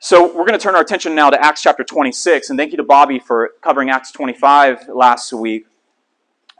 [0.00, 2.76] So we're going to turn our attention now to Acts chapter 26, and thank you
[2.76, 5.66] to Bobby for covering Acts 25 last week.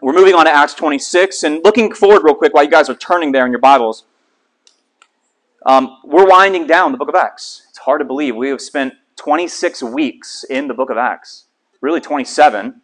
[0.03, 2.97] We're moving on to Acts 26, and looking forward real quick while you guys are
[2.97, 4.07] turning there in your Bibles.
[5.65, 7.65] Um, we're winding down the book of Acts.
[7.69, 8.35] It's hard to believe.
[8.35, 11.45] We have spent 26 weeks in the book of Acts,
[11.81, 12.81] really 27.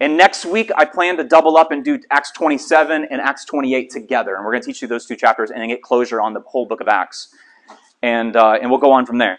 [0.00, 3.88] And next week, I plan to double up and do Acts 27 and Acts 28
[3.88, 4.34] together.
[4.34, 6.40] And we're going to teach you those two chapters and then get closure on the
[6.40, 7.32] whole book of Acts.
[8.04, 9.38] And, uh, and we'll go on from there.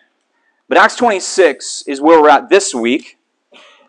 [0.67, 3.19] But Acts 26 is where we're at this week.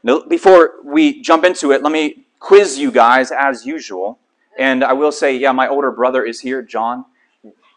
[0.03, 4.19] Now, before we jump into it, let me quiz you guys as usual.
[4.59, 7.07] And I will say, yeah, my older brother is here, John.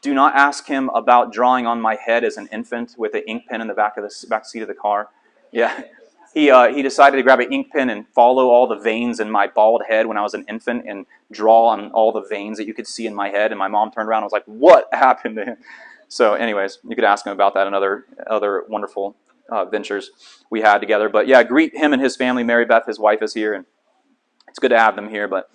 [0.01, 3.43] Do not ask him about drawing on my head as an infant with an ink
[3.49, 5.07] pen in the back of the back seat of the car.
[5.53, 5.83] Yeah,
[6.33, 9.31] he uh, he decided to grab an ink pen and follow all the veins in
[9.31, 12.67] my bald head when I was an infant and draw on all the veins that
[12.67, 13.51] you could see in my head.
[13.51, 15.57] And my mom turned around and was like, "What happened to him?"
[16.09, 19.15] So, anyways, you could ask him about that and other other wonderful
[19.49, 20.09] uh, ventures
[20.49, 21.07] we had together.
[21.07, 22.43] But yeah, greet him and his family.
[22.43, 23.65] Mary Beth, his wife, is here, and
[24.47, 25.27] it's good to have them here.
[25.27, 25.49] But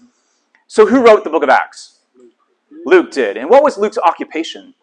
[0.68, 1.98] so, who wrote the Book of Acts?
[2.86, 3.36] Luke did.
[3.36, 4.74] And what was Luke's occupation?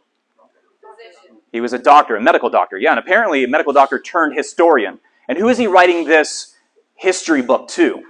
[1.51, 2.77] He was a doctor, a medical doctor.
[2.77, 4.99] Yeah, and apparently a medical doctor turned historian.
[5.27, 6.55] And who is he writing this
[6.95, 8.03] history book to?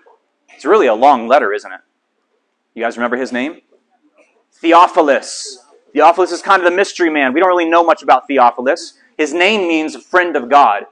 [0.55, 1.81] It's really a long letter, isn't it?
[2.73, 3.61] You guys remember his name?
[4.53, 5.57] Theophilus.
[5.93, 7.33] Theophilus is kind of the mystery man.
[7.33, 8.93] We don't really know much about Theophilus.
[9.17, 10.85] His name means friend of God.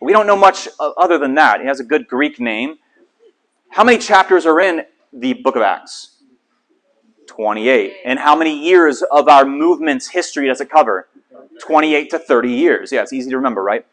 [0.00, 1.60] We don't know much uh, other than that.
[1.60, 2.76] He has a good Greek name.
[3.70, 6.10] How many chapters are in the book of Acts?
[7.26, 7.94] 28.
[8.04, 11.08] And how many years of our movement's history does it cover?
[11.60, 12.92] 28 to 30 years.
[12.92, 13.86] Yeah, it's easy to remember, right?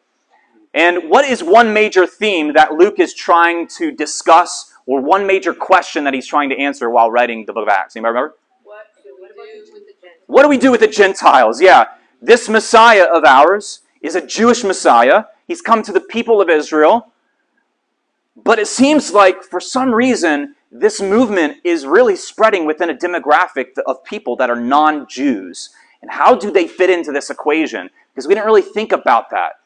[0.73, 5.53] And what is one major theme that Luke is trying to discuss, or one major
[5.53, 7.95] question that he's trying to answer while writing the book of Acts?
[7.95, 8.35] Anybody remember?
[8.63, 8.85] What?
[10.31, 11.59] What do we do with the Gentiles?
[11.59, 11.87] Yeah,
[12.21, 15.25] this Messiah of ours is a Jewish Messiah.
[15.45, 17.11] He's come to the people of Israel.
[18.41, 23.77] But it seems like, for some reason, this movement is really spreading within a demographic
[23.85, 25.71] of people that are non Jews.
[26.01, 27.89] And how do they fit into this equation?
[28.13, 29.59] Because we didn't really think about that.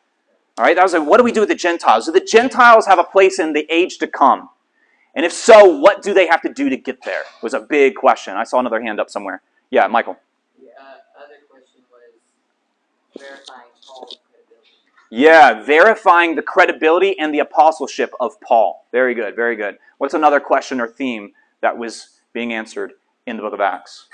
[0.58, 2.08] All right, that was like, what do we do with the Gentiles?
[2.08, 4.50] Do the Gentiles have a place in the age to come?
[5.14, 7.22] And if so, what do they have to do to get there?
[7.44, 8.34] Was a big question.
[8.34, 9.44] I saw another hand up somewhere.
[9.70, 10.18] Yeah, Michael.
[10.58, 12.16] The uh, other question was
[13.05, 13.05] verifying Paul's credibility.
[15.12, 18.86] Yeah, verifying the credibility and the apostleship of Paul.
[18.92, 19.78] Very good, very good.
[19.98, 21.32] What's another question or theme
[21.62, 22.94] that was being answered
[23.26, 24.08] in the book of Acts?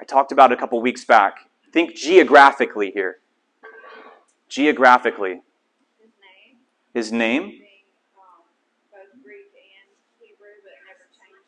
[0.00, 1.50] I talked about it a couple weeks back.
[1.72, 3.18] Think geographically here.
[4.48, 5.42] Geographically.
[6.00, 6.58] His name,
[6.94, 7.60] His name?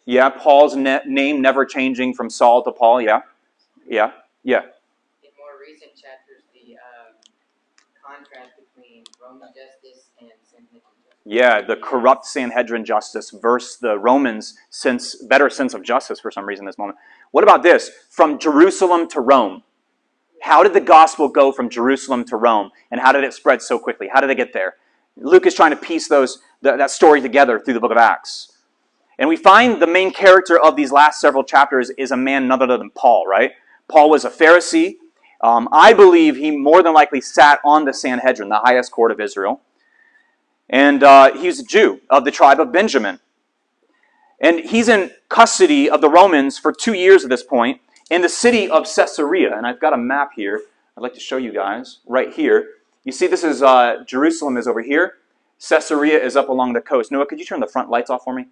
[0.07, 3.03] Yeah, Paul's ne- name never changing from Saul to Paul.
[3.03, 3.23] Yeah.
[3.89, 4.13] Yeah.
[4.45, 4.63] Yeah.
[4.63, 7.19] In more recent chapters, the um,
[8.01, 11.16] contrast between Roman justice and Sanhedrin justice.
[11.29, 16.47] Yeah, the corrupt Sanhedrin justice versus the Romans' sense, better sense of justice for some
[16.47, 17.01] reason this moment.
[17.33, 17.91] What about this?
[18.11, 19.65] From Jerusalem to Rome.
[20.43, 22.71] How did the gospel go from Jerusalem to Rome?
[22.93, 24.09] And how did it spread so quickly?
[24.13, 24.77] How did it get there?
[25.17, 28.53] Luke is trying to piece those, th- that story together through the book of Acts.
[29.19, 32.63] And we find the main character of these last several chapters is a man none
[32.63, 33.51] other than Paul, right?
[33.89, 34.99] Paul was a Pharisee.
[35.41, 39.21] Um, I believe he more than likely sat on the Sanhedrin, the highest court of
[39.21, 39.61] Israel.
[40.69, 43.21] And uh, he's a Jew of the tribe of Benjamin.
[44.41, 48.29] And he's in custody of the Romans for two years at this point in the
[48.29, 49.57] city of Caesarea.
[49.57, 50.63] And I've got a map here
[50.97, 52.69] I'd like to show you guys right here.
[53.05, 55.17] You see, this is uh, Jerusalem is over here.
[55.69, 57.13] Caesarea is up along the coast.
[57.13, 58.47] Noah, could you turn the front lights off for me?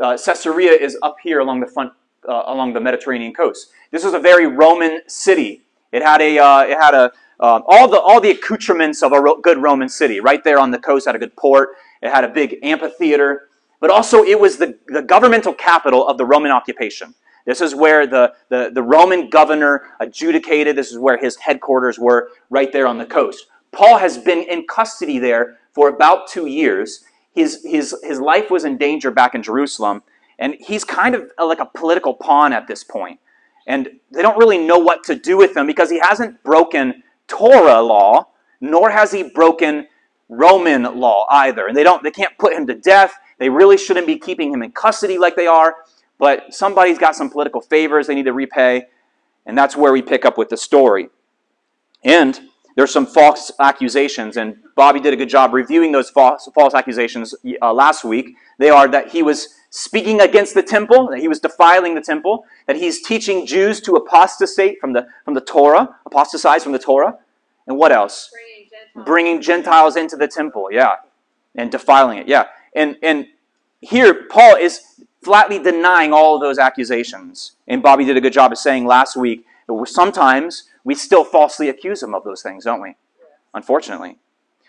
[0.00, 1.92] Uh, Caesarea is up here along the front,
[2.28, 3.72] uh, along the Mediterranean coast.
[3.90, 5.62] This was a very Roman city.
[5.90, 7.10] It had a, uh, it had a,
[7.40, 10.20] um, all the all the accoutrements of a ro- good Roman city.
[10.20, 11.70] Right there on the coast, had a good port.
[12.02, 13.48] It had a big amphitheater,
[13.80, 17.14] but also it was the, the governmental capital of the Roman occupation.
[17.48, 20.76] This is where the, the, the Roman governor adjudicated.
[20.76, 23.46] This is where his headquarters were, right there on the coast.
[23.72, 27.04] Paul has been in custody there for about two years.
[27.34, 30.02] His, his, his life was in danger back in Jerusalem,
[30.38, 33.18] and he's kind of like a political pawn at this point.
[33.66, 37.80] And they don't really know what to do with him because he hasn't broken Torah
[37.80, 38.28] law,
[38.60, 39.86] nor has he broken
[40.28, 41.66] Roman law either.
[41.66, 43.14] And they don't they can't put him to death.
[43.38, 45.76] They really shouldn't be keeping him in custody like they are.
[46.18, 48.86] But somebody's got some political favors they need to repay,
[49.46, 51.10] and that's where we pick up with the story.
[52.02, 52.40] And
[52.74, 57.34] there's some false accusations, and Bobby did a good job reviewing those false, false accusations
[57.62, 58.34] uh, last week.
[58.58, 62.44] They are that he was speaking against the temple, that he was defiling the temple,
[62.66, 67.18] that he's teaching Jews to apostasate from the, from the Torah, apostatize from the Torah,
[67.66, 68.30] and what else?
[68.32, 70.96] Bringing bringing Gentiles into the temple, yeah,
[71.54, 72.46] and defiling it, yeah.
[72.74, 73.26] And and
[73.80, 77.52] here Paul is flatly denying all of those accusations.
[77.66, 81.68] And Bobby did a good job of saying last week that sometimes we still falsely
[81.68, 82.94] accuse him of those things, don't we?
[83.54, 84.16] Unfortunately.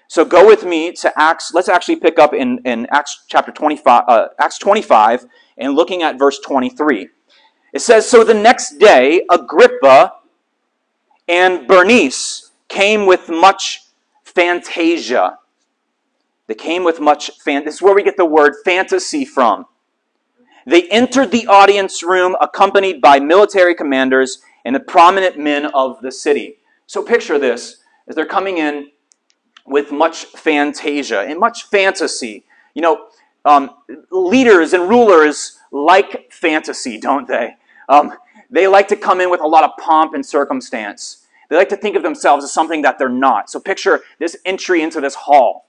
[0.09, 1.53] So go with me to Acts.
[1.53, 5.27] Let's actually pick up in, in Acts chapter 25, uh, Acts 25
[5.59, 7.09] and looking at verse 23.
[7.73, 10.13] It says, So the next day, Agrippa
[11.27, 13.83] and Bernice came with much
[14.23, 15.37] fantasia.
[16.47, 17.29] They came with much.
[17.45, 19.67] This is where we get the word fantasy from.
[20.65, 26.11] They entered the audience room accompanied by military commanders and the prominent men of the
[26.11, 26.57] city.
[26.87, 28.89] So picture this as they're coming in
[29.69, 32.45] with much fantasia and much fantasy.
[32.73, 33.07] You know,
[33.45, 33.71] um,
[34.11, 37.55] leaders and rulers like fantasy, don't they?
[37.87, 38.13] Um,
[38.49, 41.25] they like to come in with a lot of pomp and circumstance.
[41.49, 43.49] They like to think of themselves as something that they're not.
[43.49, 45.67] So picture this entry into this hall.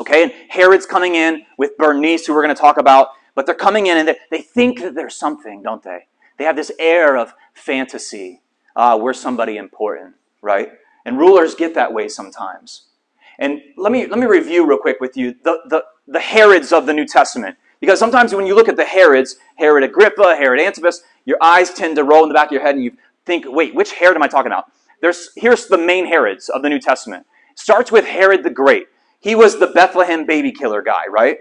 [0.00, 3.54] Okay, and Herod's coming in with Bernice, who we're going to talk about, but they're
[3.54, 6.06] coming in and they, think that they're something, don't they?
[6.38, 8.42] They have this air of fantasy.
[8.74, 10.72] Uh, we're somebody important, right?
[11.06, 12.88] And rulers get that way sometimes.
[13.38, 16.86] And let me, let me review real quick with you the, the, the Herods of
[16.86, 17.56] the New Testament.
[17.80, 21.96] Because sometimes when you look at the Herods, Herod Agrippa, Herod Antipas, your eyes tend
[21.96, 22.92] to roll in the back of your head and you
[23.26, 24.70] think, wait, which Herod am I talking about?
[25.02, 27.26] There's, here's the main Herods of the New Testament.
[27.54, 28.86] Starts with Herod the Great.
[29.20, 31.38] He was the Bethlehem baby killer guy, right?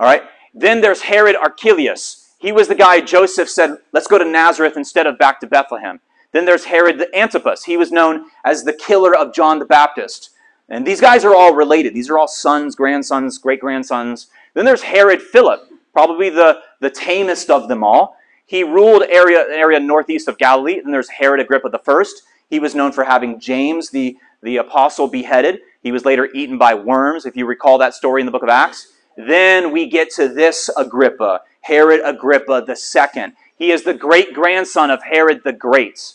[0.00, 0.22] All right.
[0.54, 2.32] Then there's Herod Archelaus.
[2.38, 6.00] He was the guy Joseph said, let's go to Nazareth instead of back to Bethlehem.
[6.32, 7.64] Then there's Herod the Antipas.
[7.64, 10.30] He was known as the killer of John the Baptist.
[10.68, 11.94] And these guys are all related.
[11.94, 14.28] These are all sons, grandsons, great grandsons.
[14.54, 15.60] Then there's Herod Philip,
[15.92, 18.16] probably the, the tamest of them all.
[18.46, 20.80] He ruled area area northeast of Galilee.
[20.80, 22.22] Then there's Herod Agrippa first.
[22.50, 25.60] He was known for having James, the, the apostle, beheaded.
[25.82, 28.48] He was later eaten by worms, if you recall that story in the book of
[28.48, 28.92] Acts.
[29.16, 33.34] Then we get to this Agrippa, Herod Agrippa second.
[33.56, 36.14] He is the great grandson of Herod the Great.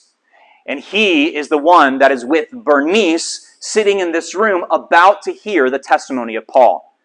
[0.66, 5.33] And he is the one that is with Bernice sitting in this room about to
[5.33, 6.95] hear the testimony of Paul.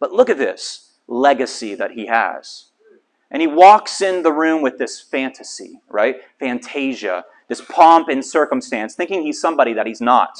[0.00, 2.66] But look at this legacy that he has.
[3.30, 6.16] And he walks in the room with this fantasy, right?
[6.40, 10.38] Fantasia, this pomp and circumstance, thinking he's somebody that he's not.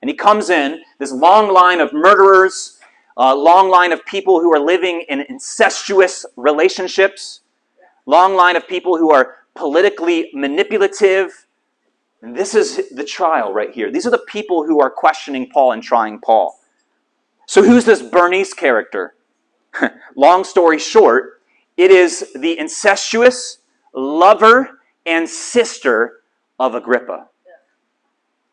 [0.00, 2.78] And he comes in, this long line of murderers,
[3.16, 7.40] a long line of people who are living in incestuous relationships,
[8.06, 11.46] long line of people who are politically manipulative.
[12.22, 13.90] And this is the trial right here.
[13.90, 16.58] These are the people who are questioning Paul and trying Paul.
[17.46, 19.14] So, who's this Bernice character?
[20.16, 21.40] long story short,
[21.76, 23.58] it is the incestuous
[23.94, 26.20] lover and sister
[26.58, 27.28] of Agrippa.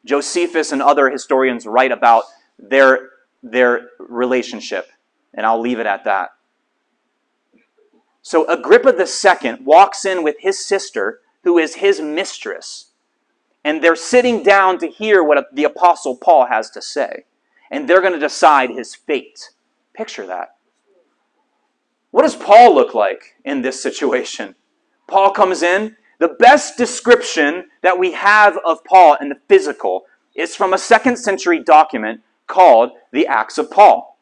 [0.06, 2.24] Josephus and other historians write about
[2.58, 3.10] their,
[3.44, 4.88] their relationship,
[5.34, 6.30] and I'll leave it at that.
[8.22, 12.87] So Agrippa II walks in with his sister, who is his mistress,
[13.64, 17.26] and they're sitting down to hear what the Apostle Paul has to say,
[17.70, 19.52] and they're going to decide his fate.
[19.94, 20.56] Picture that.
[22.12, 24.56] What does Paul look like in this situation?
[25.08, 30.06] Paul comes in, the best description that we have of Paul in the physical
[30.36, 34.18] is from a second century document called the Acts of Paul.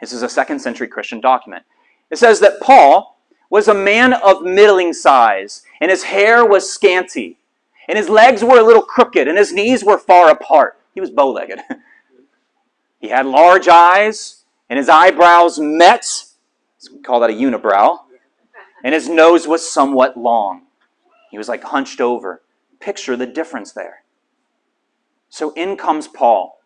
[0.00, 1.64] This is a second century Christian document.
[2.10, 3.18] It says that Paul
[3.50, 7.37] was a man of middling size, and his hair was scanty,
[7.88, 10.78] and his legs were a little crooked, and his knees were far apart.
[10.94, 11.60] He was bow legged.
[13.00, 16.06] he had large eyes, and his eyebrows met.
[16.92, 18.00] We call that a unibrow.
[18.84, 20.66] And his nose was somewhat long.
[21.30, 22.42] He was like hunched over.
[22.78, 24.04] Picture the difference there.
[25.30, 26.60] So in comes Paul.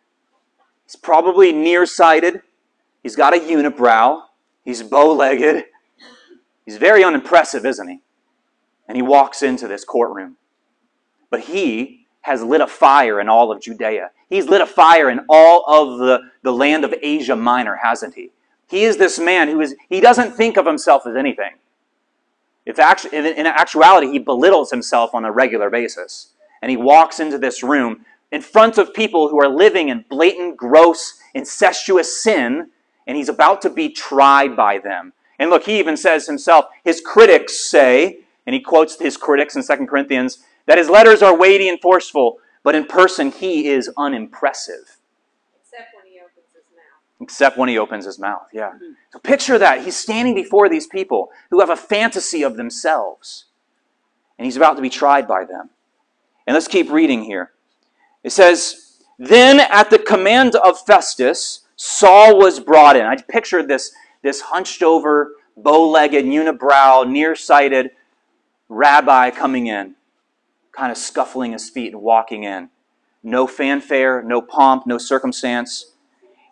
[0.84, 2.42] He's probably nearsighted.
[3.02, 4.22] He's got a unibrow.
[4.64, 5.64] He's bow legged.
[6.66, 8.00] He's very unimpressive, isn't he?
[8.86, 10.36] And he walks into this courtroom.
[11.32, 14.10] But he has lit a fire in all of Judea.
[14.28, 18.30] He's lit a fire in all of the, the land of Asia Minor, hasn't he?
[18.68, 21.52] He is this man who is, he doesn't think of himself as anything.
[22.78, 26.32] Actually, in actuality, he belittles himself on a regular basis.
[26.60, 30.58] And he walks into this room in front of people who are living in blatant,
[30.58, 32.68] gross, incestuous sin,
[33.06, 35.14] and he's about to be tried by them.
[35.38, 39.64] And look, he even says himself, his critics say, and he quotes his critics in
[39.64, 44.98] 2 Corinthians, that his letters are weighty and forceful, but in person he is unimpressive
[45.72, 47.20] except when he opens his mouth.
[47.20, 48.70] Except when he opens his mouth, yeah.
[48.70, 48.92] Mm-hmm.
[49.12, 49.84] So picture that.
[49.84, 53.46] He's standing before these people who have a fantasy of themselves,
[54.38, 55.70] and he's about to be tried by them.
[56.46, 57.52] And let's keep reading here.
[58.22, 63.06] It says, Then, at the command of Festus, Saul was brought in.
[63.06, 63.92] I pictured this,
[64.22, 67.90] this hunched over, bow legged, unibrow, nearsighted
[68.68, 69.94] rabbi coming in,
[70.72, 72.70] kind of scuffling his feet and walking in.
[73.22, 75.92] No fanfare, no pomp, no circumstance.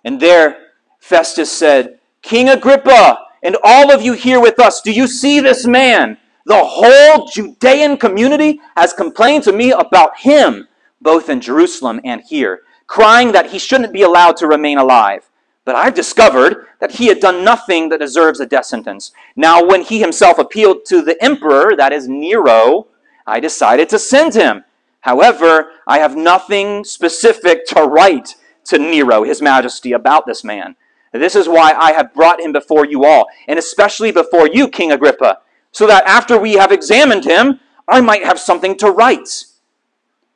[0.04, 0.56] And there,
[0.98, 5.66] Festus said, King Agrippa, and all of you here with us, do you see this
[5.66, 6.18] man?
[6.46, 10.68] The whole Judean community has complained to me about him,
[11.00, 15.30] both in Jerusalem and here, crying that he shouldn't be allowed to remain alive.
[15.64, 19.12] But I've discovered that he had done nothing that deserves a death sentence.
[19.36, 22.88] Now, when he himself appealed to the emperor, that is Nero,
[23.30, 24.64] I decided to send him.
[25.00, 28.34] However, I have nothing specific to write
[28.64, 30.76] to Nero, his majesty, about this man.
[31.12, 34.92] This is why I have brought him before you all, and especially before you, King
[34.92, 35.38] Agrippa,
[35.72, 39.44] so that after we have examined him, I might have something to write.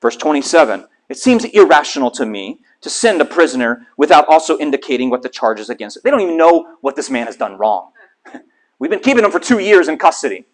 [0.01, 5.23] Verse 27 It seems irrational to me to send a prisoner without also indicating what
[5.23, 6.05] the charges against it.
[6.05, 7.91] They don't even know what this man has done wrong.
[8.79, 10.47] We've been keeping him for two years in custody.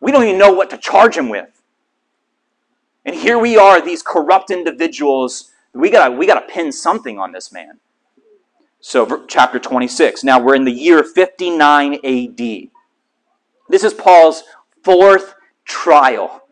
[0.00, 1.62] We don't even know what to charge him with.
[3.04, 5.52] And here we are, these corrupt individuals.
[5.72, 7.78] We gotta, we gotta pin something on this man.
[8.80, 10.22] So, chapter 26.
[10.24, 12.68] Now, we're in the year 59 AD.
[13.68, 14.44] This is Paul's
[14.84, 15.34] fourth
[15.64, 16.42] trial.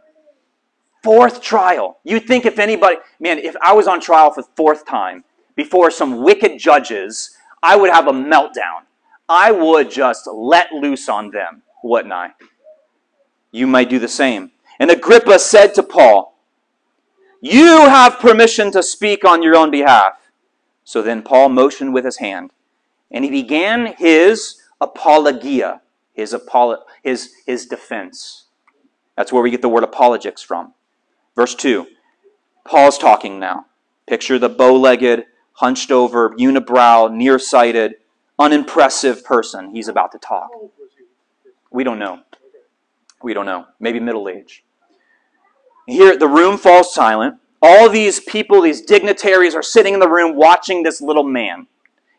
[1.03, 1.99] Fourth trial.
[2.03, 5.25] You'd think if anybody, man, if I was on trial for the fourth time
[5.55, 8.83] before some wicked judges, I would have a meltdown.
[9.29, 12.33] I would just let loose on them, wouldn't I?
[13.55, 14.51] You might do the same.
[14.81, 16.37] And Agrippa said to Paul,
[17.41, 20.15] You have permission to speak on your own behalf.
[20.83, 22.51] So then Paul motioned with his hand,
[23.13, 25.83] and he began his apologia,
[26.13, 28.47] his, apolo- his, his defense.
[29.17, 30.75] That's where we get the word apologetics from.
[31.37, 31.87] Verse 2.
[32.67, 33.67] Paul's talking now.
[34.09, 37.95] Picture the bow legged, hunched over, unibrow, nearsighted,
[38.37, 39.71] unimpressive person.
[39.71, 40.51] He's about to talk.
[41.71, 42.25] We don't know.
[43.25, 43.67] We don't know.
[43.81, 44.63] Maybe middle age.
[45.87, 50.37] Here, the room falls silent all these people, these dignitaries, are sitting in the room
[50.37, 51.67] watching this little man.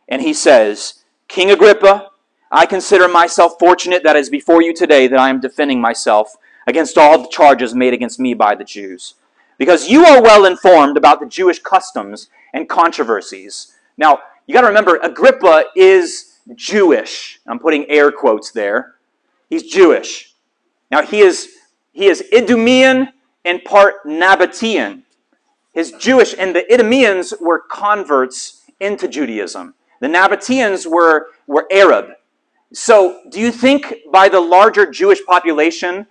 [0.10, 2.10] And he says, King Agrippa,
[2.52, 6.36] I consider myself fortunate that is before you today that I am defending myself
[6.66, 9.14] against all the charges made against me by the Jews.
[9.60, 13.76] Because you are well informed about the Jewish customs and controversies.
[13.98, 17.40] Now, you got to remember, Agrippa is Jewish.
[17.46, 18.96] I'm putting air quotes there.
[19.48, 20.35] He's Jewish.
[20.92, 21.50] Now, he is,
[21.92, 23.10] he is Idumean
[23.44, 25.04] and part Nabatean
[25.76, 29.76] his Jewish, and the Idumeans were converts into Judaism.
[30.00, 32.12] The Nabateans were, were Arab.
[32.74, 36.08] So, do you think by the larger Jewish population,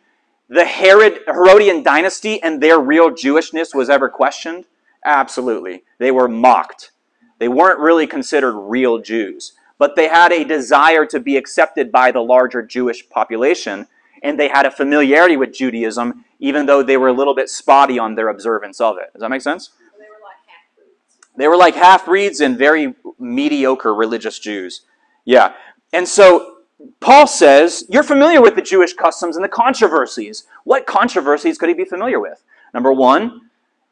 [0.50, 4.66] the Herod, Herodian dynasty and their real Jewishness was ever questioned?
[5.04, 5.83] Absolutely.
[5.99, 6.93] They were mocked.
[7.38, 12.12] They weren't really considered real Jews, but they had a desire to be accepted by
[12.12, 13.87] the larger Jewish population,
[14.25, 17.99] and they had a familiarity with Judaism even though they were a little bit spotty
[17.99, 19.11] on their observance of it.
[19.14, 19.71] Does that make sense?
[19.99, 21.35] They were like half breeds.
[21.37, 24.83] They were like half breeds and very mediocre religious Jews.
[25.25, 25.54] Yeah.
[25.95, 26.57] And so
[27.00, 30.45] Paul says, You're familiar with the Jewish customs and the controversies.
[30.64, 32.43] What controversies could he be familiar with?
[32.75, 33.49] Number one,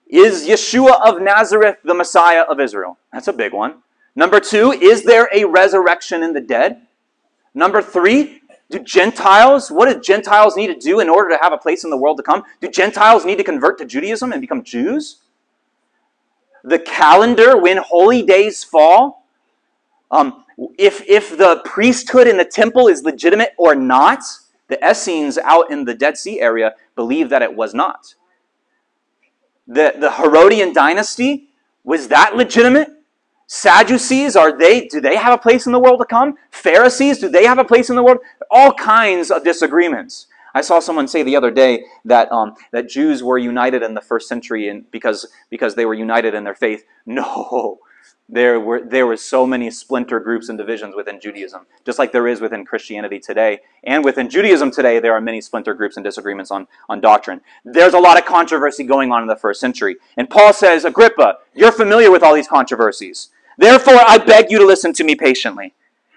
[0.09, 2.99] is Yeshua of Nazareth the Messiah of Israel?
[3.15, 3.77] That's a big one.
[4.15, 6.83] Number two, is there a resurrection in the dead?
[7.55, 8.42] Number three,
[8.73, 11.91] do Gentiles, what do Gentiles need to do in order to have a place in
[11.91, 12.43] the world to come?
[12.61, 15.21] Do Gentiles need to convert to Judaism and become Jews?
[16.65, 19.27] The calendar, when holy days fall,
[20.11, 20.45] um,
[20.79, 24.23] if, if the priesthood in the temple is legitimate or not,
[24.69, 28.15] the Essenes out in the Dead Sea area believe that it was not.
[29.67, 31.49] The, the Herodian dynasty,
[31.85, 32.89] was that legitimate?
[33.55, 36.37] Sadducees, are they, do they have a place in the world to come?
[36.51, 38.17] Pharisees, do they have a place in the world?
[38.51, 40.27] All kinds of disagreements.
[40.55, 44.01] I saw someone say the other day that, um, that Jews were united in the
[44.01, 46.85] first century in, because, because they were united in their faith.
[47.05, 47.81] No,
[48.27, 52.29] there were, there were so many splinter groups and divisions within Judaism, just like there
[52.29, 53.61] is within Christianity today.
[53.85, 57.43] And within Judaism today, there are many splinter groups and disagreements on, on doctrine.
[57.67, 59.97] There's a lot of controversy going on in the first century.
[60.17, 63.29] And Paul says, Agrippa, you're familiar with all these controversies.
[63.59, 65.75] Therefore, I beg you to listen to me patiently.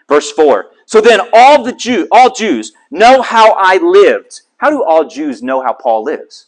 [0.08, 0.68] Verse 4.
[0.86, 4.42] So then all the Jew, all Jews know how I lived.
[4.58, 6.48] How do all Jews know how Paul lives?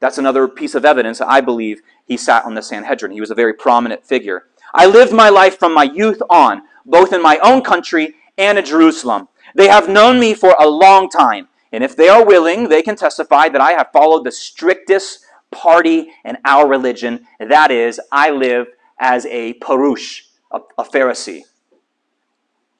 [0.00, 1.20] That's another piece of evidence.
[1.20, 3.12] I believe he sat on the Sanhedrin.
[3.12, 4.44] He was a very prominent figure.
[4.74, 8.64] I lived my life from my youth on, both in my own country and in
[8.64, 9.28] Jerusalem.
[9.54, 12.96] They have known me for a long time, and if they are willing, they can
[12.96, 17.26] testify that I have followed the strictest party in our religion.
[17.38, 18.66] That is, I live
[18.98, 20.22] as a Parush,
[20.52, 21.42] a, a Pharisee.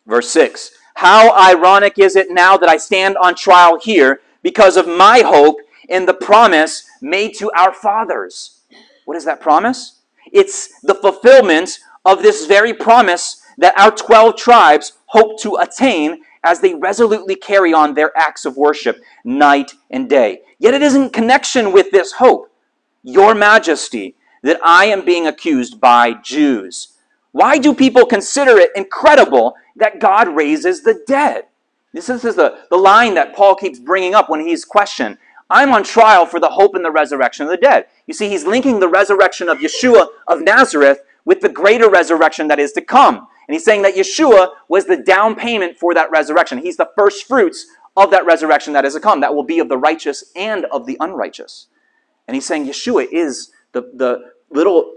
[0.07, 4.87] Verse 6 How ironic is it now that I stand on trial here because of
[4.87, 5.57] my hope
[5.89, 8.61] in the promise made to our fathers.
[9.05, 10.01] What is that promise?
[10.33, 16.61] It's the fulfillment of this very promise that our 12 tribes hope to attain as
[16.61, 20.41] they resolutely carry on their acts of worship night and day.
[20.59, 22.51] Yet it is in connection with this hope,
[23.03, 26.89] Your Majesty, that I am being accused by Jews.
[27.33, 31.47] Why do people consider it incredible that God raises the dead?
[31.95, 35.17] This is the, the line that Paul keeps bringing up when he's questioned.
[35.49, 37.87] I'm on trial for the hope and the resurrection of the dead.
[38.07, 42.59] You see, he's linking the resurrection of Yeshua of Nazareth with the greater resurrection that
[42.59, 43.27] is to come.
[43.49, 46.59] And he's saying that Yeshua was the down payment for that resurrection.
[46.59, 49.69] He's the first fruits of that resurrection that is to come, that will be of
[49.69, 51.69] the righteous and of the unrighteous.
[52.27, 54.95] And he's saying Yeshua is the, the little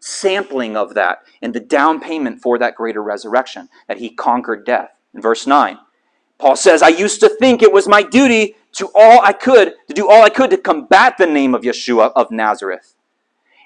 [0.00, 4.90] sampling of that and the down payment for that greater resurrection, that he conquered death.
[5.14, 5.78] In verse 9,
[6.38, 9.94] Paul says, I used to think it was my duty to all I could, to
[9.94, 12.94] do all I could to combat the name of Yeshua of Nazareth.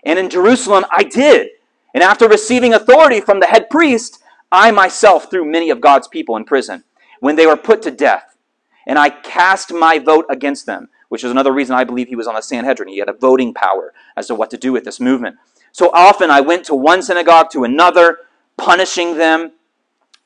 [0.04, 1.50] And in Jerusalem, I did.
[1.95, 6.37] And after receiving authority from the head priest, I myself threw many of God's people
[6.37, 6.85] in prison
[7.21, 8.37] when they were put to death.
[8.87, 12.26] And I cast my vote against them, which is another reason I believe he was
[12.26, 12.88] on the Sanhedrin.
[12.88, 15.37] He had a voting power as to what to do with this movement.
[15.71, 18.21] So often I went to one synagogue to another,
[18.57, 19.52] punishing them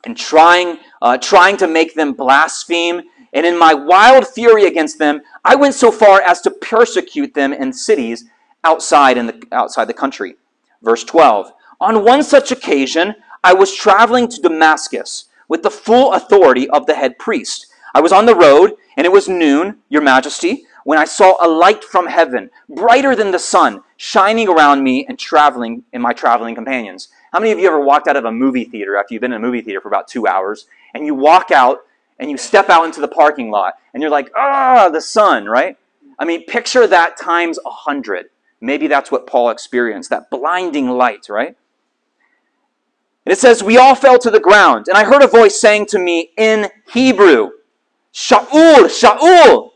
[0.04, 3.02] and trying, uh, trying to make them blaspheme.
[3.32, 7.52] And in my wild fury against them, I went so far as to persecute them
[7.52, 8.26] in cities
[8.62, 10.36] outside in the outside the country.
[10.82, 11.52] Verse 12.
[11.80, 16.94] On one such occasion, I was traveling to Damascus with the full authority of the
[16.94, 17.66] head priest.
[17.92, 21.48] I was on the road, and it was noon, Your Majesty, when I saw a
[21.48, 26.54] light from heaven, brighter than the sun, shining around me and traveling in my traveling
[26.54, 27.08] companions.
[27.32, 29.42] How many of you ever walked out of a movie theater after you've been in
[29.42, 31.80] a movie theater for about two hours, and you walk out
[32.20, 35.76] and you step out into the parking lot, and you're like, ah, the sun, right?
[36.20, 38.26] I mean, picture that times a hundred.
[38.60, 41.56] Maybe that's what Paul experienced, that blinding light, right?
[43.24, 45.86] And it says, We all fell to the ground, and I heard a voice saying
[45.86, 47.50] to me in Hebrew,
[48.14, 49.72] Shaul, Shaul,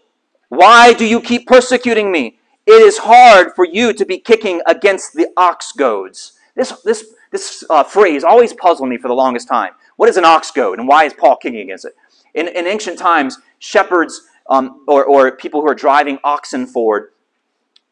[0.50, 2.36] why do you keep persecuting me?
[2.66, 6.32] It is hard for you to be kicking against the ox goads.
[6.56, 9.72] This, this, this uh, phrase always puzzled me for the longest time.
[9.94, 11.94] What is an ox goad, and why is Paul kicking against it?
[12.34, 17.12] In, in ancient times, shepherds um, or, or people who are driving oxen forward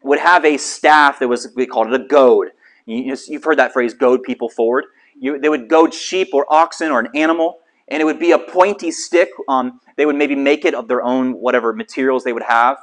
[0.02, 2.48] would have a staff that was, we called it a goad.
[2.86, 4.86] You, have heard that phrase, goad people forward.
[5.16, 8.38] You, they would goad sheep or oxen or an animal, and it would be a
[8.38, 9.30] pointy stick.
[9.48, 12.78] Um, they would maybe make it of their own, whatever materials they would have,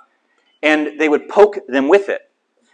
[0.62, 2.30] and they would poke them with it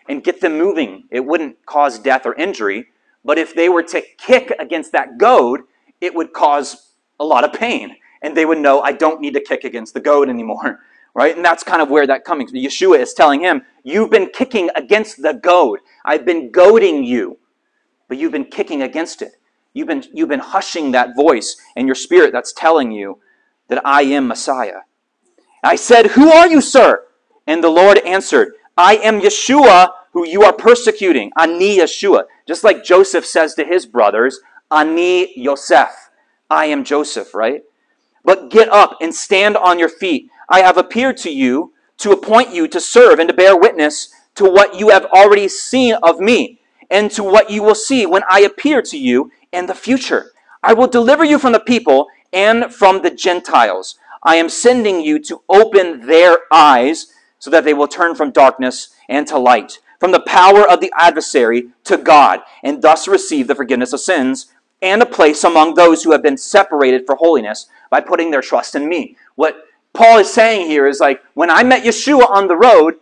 [0.09, 1.03] and get them moving.
[1.11, 2.87] It wouldn't cause death or injury,
[3.23, 5.61] but if they were to kick against that goad,
[6.01, 7.95] it would cause a lot of pain.
[8.23, 10.81] And they would know, I don't need to kick against the goad anymore.
[11.13, 11.35] Right?
[11.35, 12.53] And that's kind of where that comes.
[12.53, 15.79] Yeshua is telling him, You've been kicking against the goad.
[16.05, 17.37] I've been goading you,
[18.07, 19.33] but you've been kicking against it.
[19.73, 23.19] You've been, you've been hushing that voice and your spirit that's telling you
[23.71, 24.81] that I am Messiah.
[25.63, 27.05] I said, Who are you, sir?
[27.47, 31.31] And the Lord answered, I am Yeshua who you are persecuting.
[31.39, 32.25] Ani Yeshua.
[32.45, 36.09] Just like Joseph says to his brothers, Ani Yosef.
[36.49, 37.63] I am Joseph, right?
[38.25, 40.29] But get up and stand on your feet.
[40.49, 44.43] I have appeared to you to appoint you to serve and to bear witness to
[44.43, 48.41] what you have already seen of me and to what you will see when I
[48.41, 50.31] appear to you in the future.
[50.61, 53.97] I will deliver you from the people and from the Gentiles.
[54.23, 58.89] I am sending you to open their eyes so that they will turn from darkness
[59.09, 63.55] and to light, from the power of the adversary to God, and thus receive the
[63.55, 68.01] forgiveness of sins and a place among those who have been separated for holiness by
[68.01, 69.15] putting their trust in me.
[69.35, 72.95] What Paul is saying here is like, when I met Yeshua on the road,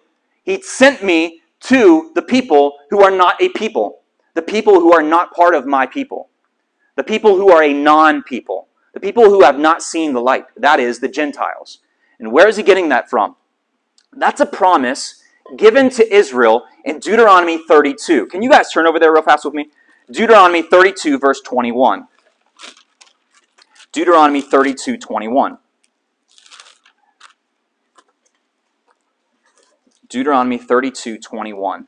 [0.44, 4.00] he sent me to the people who are not a people,
[4.34, 6.30] the people who are not part of my people
[7.00, 10.46] the people who are a non people, the people who have not seen the light.
[10.58, 11.80] That is the Gentiles.
[12.20, 13.36] And where is he getting that from?
[14.14, 15.24] That's a promise
[15.58, 18.28] given to Israel in Deuteronomy 32.
[18.28, 19.70] Can you guys turn over there real fast with me?
[20.12, 22.08] Deuteronomy 32, verse 21.
[23.92, 25.58] Deuteronomy 32, 21.
[30.08, 31.88] Deuteronomy 32, 21.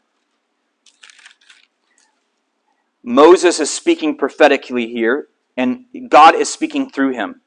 [3.03, 7.41] Moses is speaking prophetically here, and God is speaking through him.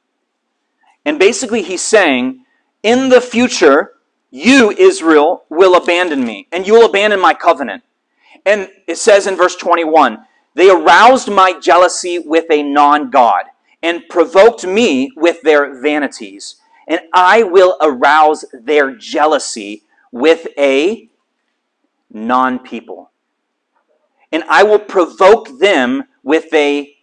[1.03, 2.45] And basically, he's saying,
[2.83, 3.93] In the future,
[4.31, 7.83] you, Israel, will abandon me, and you will abandon my covenant.
[8.45, 10.19] And it says in verse 21
[10.53, 13.45] They aroused my jealousy with a non God
[13.81, 16.55] and provoked me with their vanities.
[16.87, 21.09] And I will arouse their jealousy with a
[22.11, 23.11] non people.
[24.31, 26.94] And I will provoke them with a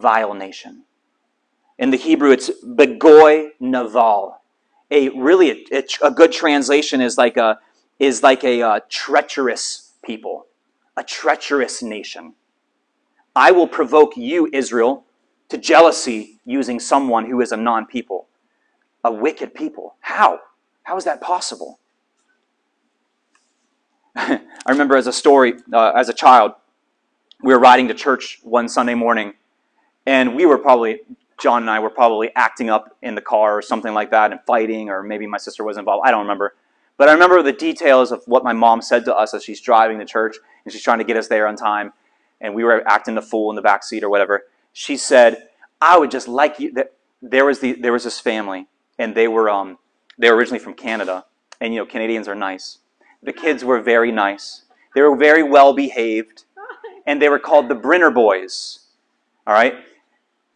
[0.00, 0.84] vile nation.
[1.78, 4.38] In the Hebrew, it's begoy naval.
[4.90, 7.58] A really a, a good translation is like a
[7.98, 10.46] is like a uh, treacherous people,
[10.96, 12.34] a treacherous nation.
[13.34, 15.04] I will provoke you, Israel,
[15.48, 18.26] to jealousy using someone who is a non-people,
[19.04, 19.96] a wicked people.
[20.00, 20.40] How?
[20.82, 21.78] How is that possible?
[24.16, 26.52] I remember as a story, uh, as a child,
[27.42, 29.34] we were riding to church one Sunday morning,
[30.06, 31.00] and we were probably,
[31.40, 34.40] John and I were probably acting up in the car or something like that and
[34.46, 36.06] fighting, or maybe my sister was involved.
[36.06, 36.54] I don't remember.
[36.96, 39.98] But I remember the details of what my mom said to us as she's driving
[39.98, 41.92] to church and she's trying to get us there on time,
[42.40, 44.44] and we were acting the fool in the back seat or whatever.
[44.72, 45.48] She said,
[45.80, 48.66] "I would just like you." That There was the there was this family,
[48.98, 49.78] and they were um
[50.18, 51.24] they were originally from Canada,
[51.60, 52.78] and you know Canadians are nice.
[53.22, 54.62] The kids were very nice.
[54.94, 56.44] They were very well behaved,
[57.06, 58.80] and they were called the Brenner boys.
[59.46, 59.74] All right,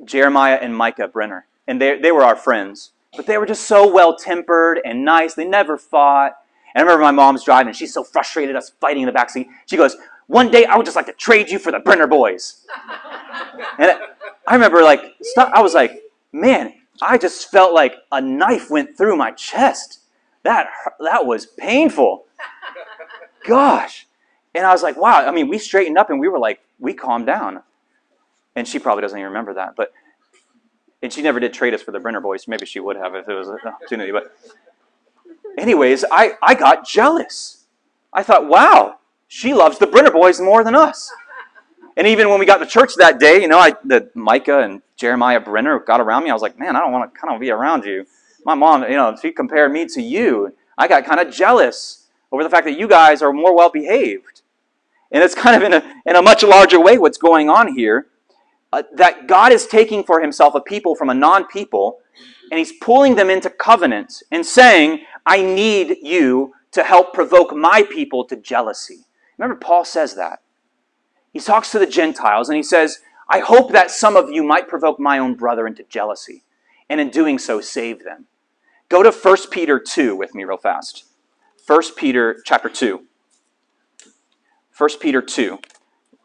[0.04, 2.92] Jeremiah and Micah Brenner, and they they were our friends.
[3.16, 5.34] But they were just so well tempered and nice.
[5.34, 6.36] They never fought.
[6.74, 9.30] And I remember my mom's driving, and she's so frustrated us fighting in the back
[9.30, 9.48] seat.
[9.66, 12.66] She goes, "One day I would just like to trade you for the Brenner boys."
[13.78, 13.98] and
[14.46, 18.96] I remember like stop, I was like, "Man, I just felt like a knife went
[18.96, 20.00] through my chest.
[20.42, 20.68] That
[21.00, 22.26] that was painful.
[23.46, 24.06] Gosh."
[24.54, 26.92] And I was like, "Wow." I mean, we straightened up and we were like, we
[26.94, 27.62] calmed down.
[28.56, 29.92] And she probably doesn't even remember that, but
[31.02, 32.48] and she never did trade us for the Brenner boys.
[32.48, 34.10] Maybe she would have if it was an opportunity.
[34.10, 34.34] But,
[35.58, 37.64] anyways, I, I got jealous.
[38.12, 38.96] I thought, wow,
[39.28, 41.12] she loves the Brenner boys more than us.
[41.96, 44.82] And even when we got to church that day, you know, I, the Micah and
[44.96, 46.30] Jeremiah Brenner got around me.
[46.30, 48.06] I was like, man, I don't want to kind of be around you.
[48.44, 50.54] My mom, you know, she compared me to you.
[50.78, 54.42] I got kind of jealous over the fact that you guys are more well behaved.
[55.12, 58.06] And it's kind of in a, in a much larger way what's going on here
[58.76, 62.00] uh, that God is taking for himself a people from a non people
[62.50, 67.84] and he's pulling them into covenant and saying, I need you to help provoke my
[67.90, 69.06] people to jealousy.
[69.38, 70.40] Remember, Paul says that.
[71.32, 72.98] He talks to the Gentiles and he says,
[73.30, 76.44] I hope that some of you might provoke my own brother into jealousy,
[76.90, 78.26] and in doing so, save them.
[78.90, 81.06] Go to 1 Peter 2 with me, real fast.
[81.66, 83.00] 1 Peter chapter 2.
[84.76, 85.58] 1 Peter 2.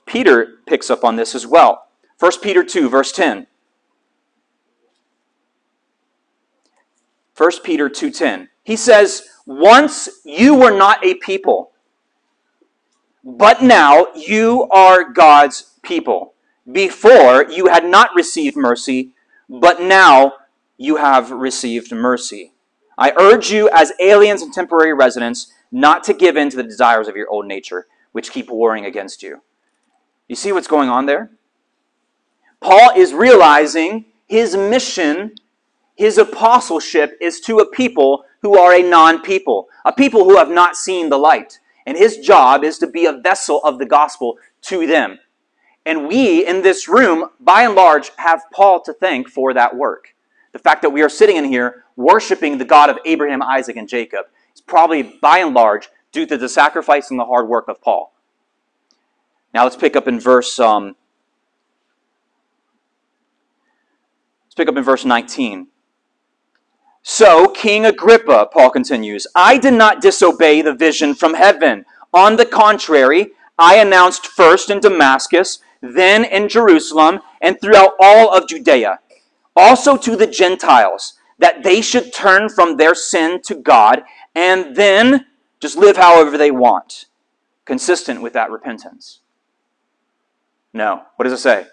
[0.05, 1.87] Peter picks up on this as well.
[2.21, 3.47] 1 Peter 2, verse 10.
[7.35, 8.49] 1 Peter 2:10.
[8.61, 11.71] He says, "Once you were not a people,
[13.23, 16.35] but now you are God's people.
[16.71, 19.15] Before you had not received mercy,
[19.49, 20.33] but now
[20.77, 22.53] you have received mercy.
[22.99, 27.07] I urge you as aliens and temporary residents not to give in to the desires
[27.07, 29.41] of your old nature, which keep warring against you."
[30.27, 31.31] You see what's going on there?
[32.61, 35.33] Paul is realizing his mission,
[35.95, 40.49] his apostleship is to a people who are a non people, a people who have
[40.49, 41.59] not seen the light.
[41.85, 45.19] And his job is to be a vessel of the gospel to them.
[45.85, 50.15] And we in this room, by and large, have Paul to thank for that work.
[50.51, 53.89] The fact that we are sitting in here worshiping the God of Abraham, Isaac, and
[53.89, 57.81] Jacob is probably, by and large, due to the sacrifice and the hard work of
[57.81, 58.13] Paul.
[59.53, 60.95] Now let's pick up in verse um,
[64.51, 65.67] Let's pick up in verse 19.
[67.03, 71.85] So, King Agrippa, Paul continues, I did not disobey the vision from heaven.
[72.13, 78.49] On the contrary, I announced first in Damascus, then in Jerusalem, and throughout all of
[78.49, 78.99] Judea,
[79.55, 84.03] also to the Gentiles, that they should turn from their sin to God
[84.35, 85.27] and then
[85.61, 87.05] just live however they want,
[87.63, 89.19] consistent with that repentance.
[90.73, 91.03] No.
[91.15, 91.67] What does it say?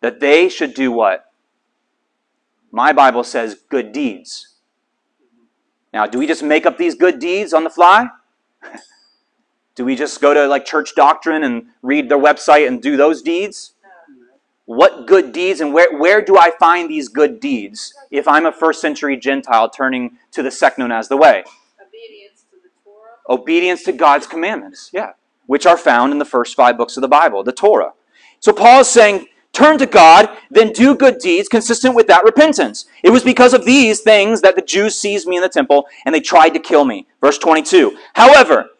[0.00, 1.29] That they should do what?
[2.70, 4.54] My Bible says good deeds.
[5.92, 8.08] Now, do we just make up these good deeds on the fly?
[9.74, 13.22] do we just go to like church doctrine and read their website and do those
[13.22, 13.74] deeds?
[14.66, 18.52] What good deeds and where, where do I find these good deeds if I'm a
[18.52, 21.42] first century Gentile turning to the sect known as the way?
[21.82, 23.40] Obedience to the Torah.
[23.40, 25.14] Obedience to God's commandments, yeah,
[25.46, 27.94] which are found in the first five books of the Bible, the Torah.
[28.38, 32.86] So Paul is saying turn to God, then do good deeds consistent with that repentance.
[33.02, 36.14] It was because of these things that the Jews seized me in the temple and
[36.14, 37.06] they tried to kill me.
[37.20, 37.96] Verse 22.
[38.14, 38.70] However,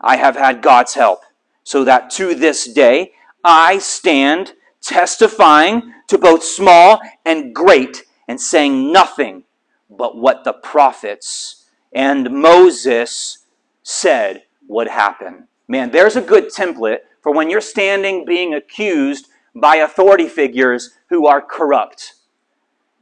[0.00, 1.20] I have had God's help,
[1.64, 3.12] so that to this day
[3.42, 9.44] I stand testifying to both small and great, and saying nothing
[9.90, 13.38] but what the prophets and Moses
[13.82, 15.48] said would happen.
[15.68, 21.26] Man, there's a good template for when you're standing being accused by authority figures who
[21.26, 22.14] are corrupt.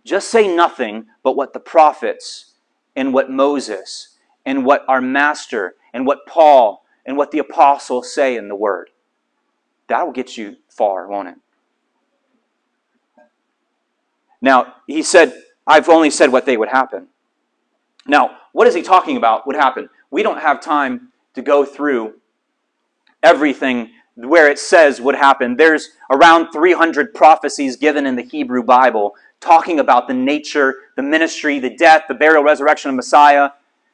[0.05, 2.55] Just say nothing but what the prophets
[2.95, 8.37] and what Moses and what our master and what Paul and what the apostles say
[8.37, 8.91] in the word.
[9.89, 11.35] That will get you far, won't it?
[14.41, 15.35] Now, he said,
[15.67, 17.09] I've only said what they would happen.
[18.07, 19.89] Now, what is he talking about would happen?
[20.11, 22.15] We don't have time to go through
[23.23, 25.57] everything where it says would happen.
[25.57, 31.59] There's around 300 prophecies given in the Hebrew Bible talking about the nature, the ministry,
[31.59, 33.51] the death, the burial, resurrection of Messiah.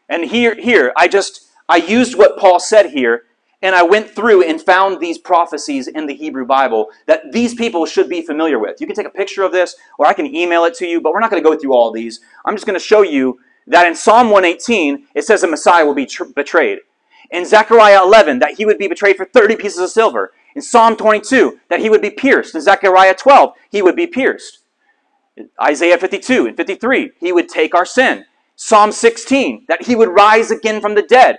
[0.08, 3.24] And here, here, I just I used what Paul said here,
[3.62, 7.86] and I went through and found these prophecies in the Hebrew Bible that these people
[7.86, 8.80] should be familiar with.
[8.80, 11.12] You can take a picture of this, or I can email it to you, but
[11.12, 12.20] we're not going to go through all these.
[12.44, 15.94] I'm just going to show you that in Psalm 118, it says the Messiah will
[15.94, 16.80] be tr- betrayed.
[17.30, 20.32] In Zechariah 11, that he would be betrayed for 30 pieces of silver.
[20.54, 22.54] In Psalm 22, that he would be pierced.
[22.54, 24.58] In Zechariah 12, he would be pierced.
[25.62, 28.24] Isaiah 52 and 53, he would take our sin.
[28.56, 31.38] Psalm 16, that he would rise again from the dead.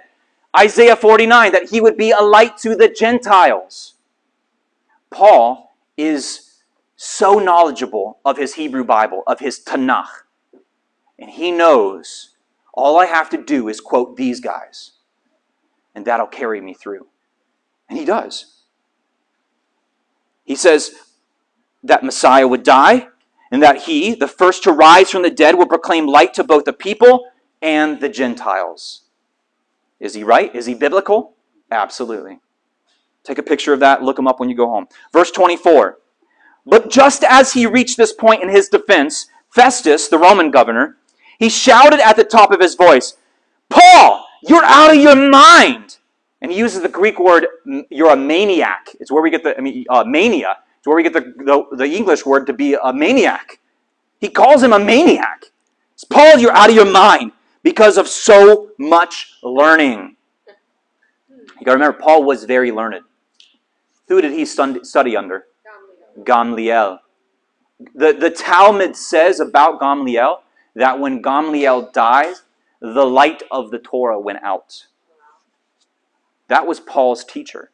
[0.58, 3.96] Isaiah 49, that he would be a light to the Gentiles.
[5.10, 6.62] Paul is
[6.96, 10.24] so knowledgeable of his Hebrew Bible, of his Tanakh,
[11.20, 12.32] and he knows
[12.74, 14.94] all I have to do is quote these guys,
[15.96, 17.08] and that'll carry me through.
[17.90, 18.64] And he does.
[20.44, 20.92] He says
[21.84, 23.08] that Messiah would die,
[23.52, 26.66] and that he, the first to rise from the dead, will proclaim light to both
[26.66, 27.26] the people
[27.62, 29.02] and the Gentiles.
[30.00, 30.54] Is he right?
[30.56, 31.34] Is he biblical?
[31.70, 32.40] Absolutely.
[33.24, 34.88] Take a picture of that, look him up when you go home.
[35.14, 36.00] Verse 24.
[36.66, 40.98] But just as he reached this point in his defense, Festus, the Roman governor,
[41.40, 43.16] he shouted at the top of his voice,
[43.70, 45.98] Paul, you're out of your mind.
[46.42, 47.46] And he uses the Greek word,
[47.90, 48.90] you're a maniac.
[49.00, 50.58] It's where we get the, I mean, uh, mania.
[50.80, 53.60] It's where we get the, the, the English word to be a maniac.
[54.20, 55.46] He calls him a maniac.
[56.10, 57.32] Paul, you're out of your mind
[57.64, 60.16] because of so much learning.
[61.28, 63.04] You got to remember, Paul was very learned.
[64.08, 65.46] Who did he study under?
[66.20, 67.00] Gamliel.
[67.96, 70.40] The, the Talmud says about Gamliel
[70.76, 72.36] that when Gamliel died,
[72.82, 74.88] the light of the Torah went out.
[76.48, 77.72] That was Paul's teacher.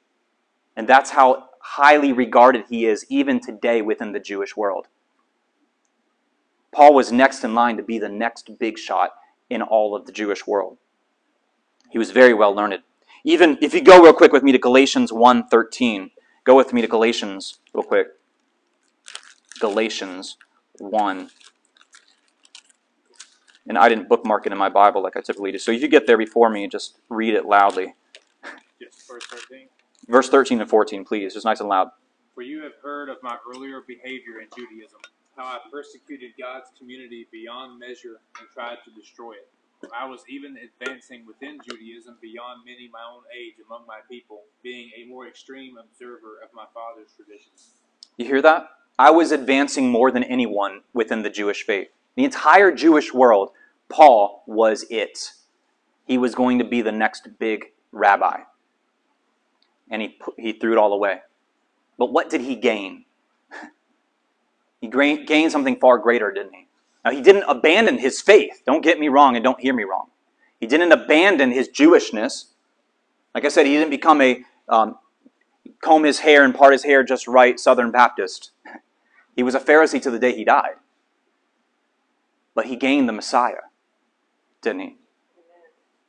[0.76, 4.88] And that's how highly regarded he is even today within the Jewish world.
[6.72, 9.12] Paul was next in line to be the next big shot
[9.50, 10.78] in all of the Jewish world.
[11.90, 12.80] He was very well learned.
[13.24, 16.12] Even if you go real quick with me to Galatians 1:13,
[16.44, 18.08] go with me to Galatians real quick.
[19.60, 20.38] Galatians
[20.78, 21.32] 1.
[23.68, 25.58] And I didn't bookmark it in my Bible like I typically do.
[25.58, 27.96] So if you get there before me, and just read it loudly.
[28.80, 29.68] Yes, verse 13.
[30.08, 31.90] Verse 13 and 14, please, just nice and loud.
[32.34, 35.00] For you have heard of my earlier behavior in Judaism
[35.38, 39.48] how I persecuted God's community beyond measure and tried to destroy it.
[39.96, 44.90] I was even advancing within Judaism beyond many my own age among my people, being
[44.98, 47.74] a more extreme observer of my father's traditions.
[48.18, 48.70] You hear that?
[48.98, 51.90] I was advancing more than anyone within the Jewish faith.
[52.16, 53.52] The entire Jewish world,
[53.90, 55.32] Paul was it.
[56.06, 58.42] He was going to be the next big rabbi.
[59.90, 61.22] And he, he threw it all away.
[61.98, 63.06] But what did he gain?
[64.80, 66.68] He gained something far greater, didn't he?
[67.04, 68.62] Now, he didn't abandon his faith.
[68.66, 70.10] Don't get me wrong and don't hear me wrong.
[70.60, 72.46] He didn't abandon his Jewishness.
[73.34, 74.98] Like I said, he didn't become a um,
[75.82, 78.52] comb his hair and part his hair just right Southern Baptist.
[79.36, 80.78] He was a Pharisee to the day he died.
[82.56, 83.70] But he gained the Messiah,
[84.68, 84.98] didn't he?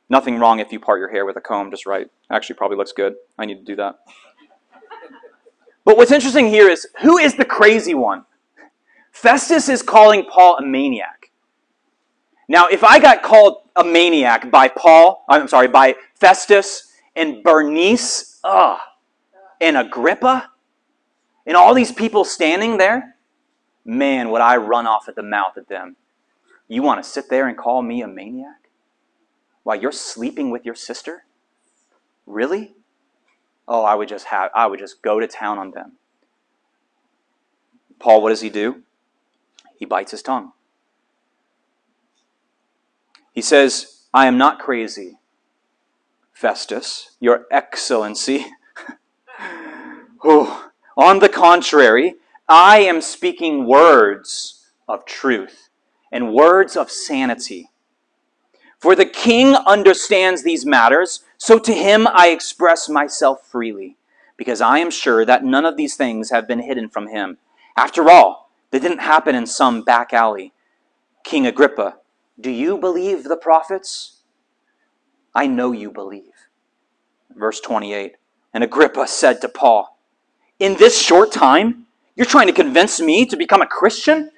[0.09, 2.07] Nothing wrong if you part your hair with a comb just right.
[2.29, 3.15] Actually, probably looks good.
[3.37, 3.99] I need to do that.
[5.85, 8.25] But what's interesting here is who is the crazy one?
[9.11, 11.31] Festus is calling Paul a maniac.
[12.47, 18.39] Now, if I got called a maniac by Paul, I'm sorry, by Festus and Bernice,
[18.43, 18.79] ugh,
[19.61, 20.49] and Agrippa,
[21.45, 23.15] and all these people standing there,
[23.85, 25.95] man, would I run off at the mouth at them.
[26.69, 28.69] You want to sit there and call me a maniac?
[29.63, 31.25] While you're sleeping with your sister?
[32.25, 32.75] Really?
[33.67, 35.97] Oh, I would just have I would just go to town on them.
[37.99, 38.83] Paul, what does he do?
[39.79, 40.51] he bites his tongue.
[43.31, 45.19] He says, I am not crazy,
[46.33, 48.45] Festus, your excellency.
[50.23, 52.15] oh, On the contrary,
[52.49, 55.68] I am speaking words of truth
[56.11, 57.69] and words of sanity.
[58.79, 63.97] For the king understands these matters, so to him I express myself freely,
[64.37, 67.37] because I am sure that none of these things have been hidden from him.
[67.75, 70.53] After all, they didn't happen in some back alley.
[71.23, 71.97] King Agrippa,
[72.39, 74.21] do you believe the prophets?
[75.35, 76.23] I know you believe.
[77.35, 78.15] Verse 28
[78.53, 79.97] And Agrippa said to Paul,
[80.57, 84.31] In this short time, you're trying to convince me to become a Christian?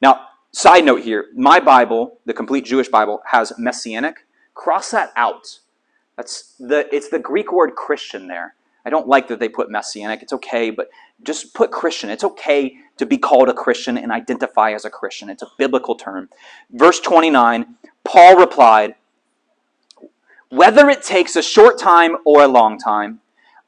[0.00, 4.26] Now, side note here my Bible, the complete Jewish Bible, has messianic.
[4.54, 5.60] Cross that out.
[6.16, 8.54] That's the, it's the Greek word Christian there.
[8.84, 10.22] I don't like that they put messianic.
[10.22, 10.88] It's okay, but
[11.22, 12.10] just put Christian.
[12.10, 15.28] It's okay to be called a Christian and identify as a Christian.
[15.30, 16.28] It's a biblical term.
[16.70, 18.94] Verse 29 Paul replied,
[20.48, 23.20] Whether it takes a short time or a long time,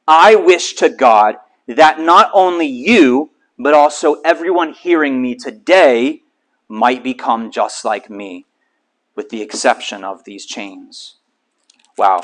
[0.07, 1.35] I wish to God
[1.67, 6.22] that not only you, but also everyone hearing me today
[6.67, 8.45] might become just like me,
[9.15, 11.15] with the exception of these chains.
[11.97, 12.23] Wow.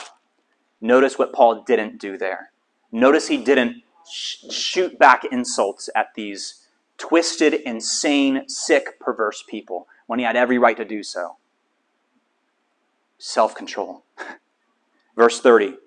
[0.82, 2.52] Notice what Paul didn't do there.
[2.92, 6.66] Notice he didn't sh- shoot back insults at these
[6.98, 11.38] twisted, insane, sick, perverse people when he had every right to do so.
[13.18, 14.04] Self control.
[15.16, 15.78] Verse 30.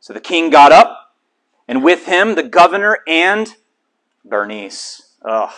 [0.00, 1.14] So the king got up,
[1.66, 3.54] and with him the governor and
[4.24, 5.52] Bernice, ugh,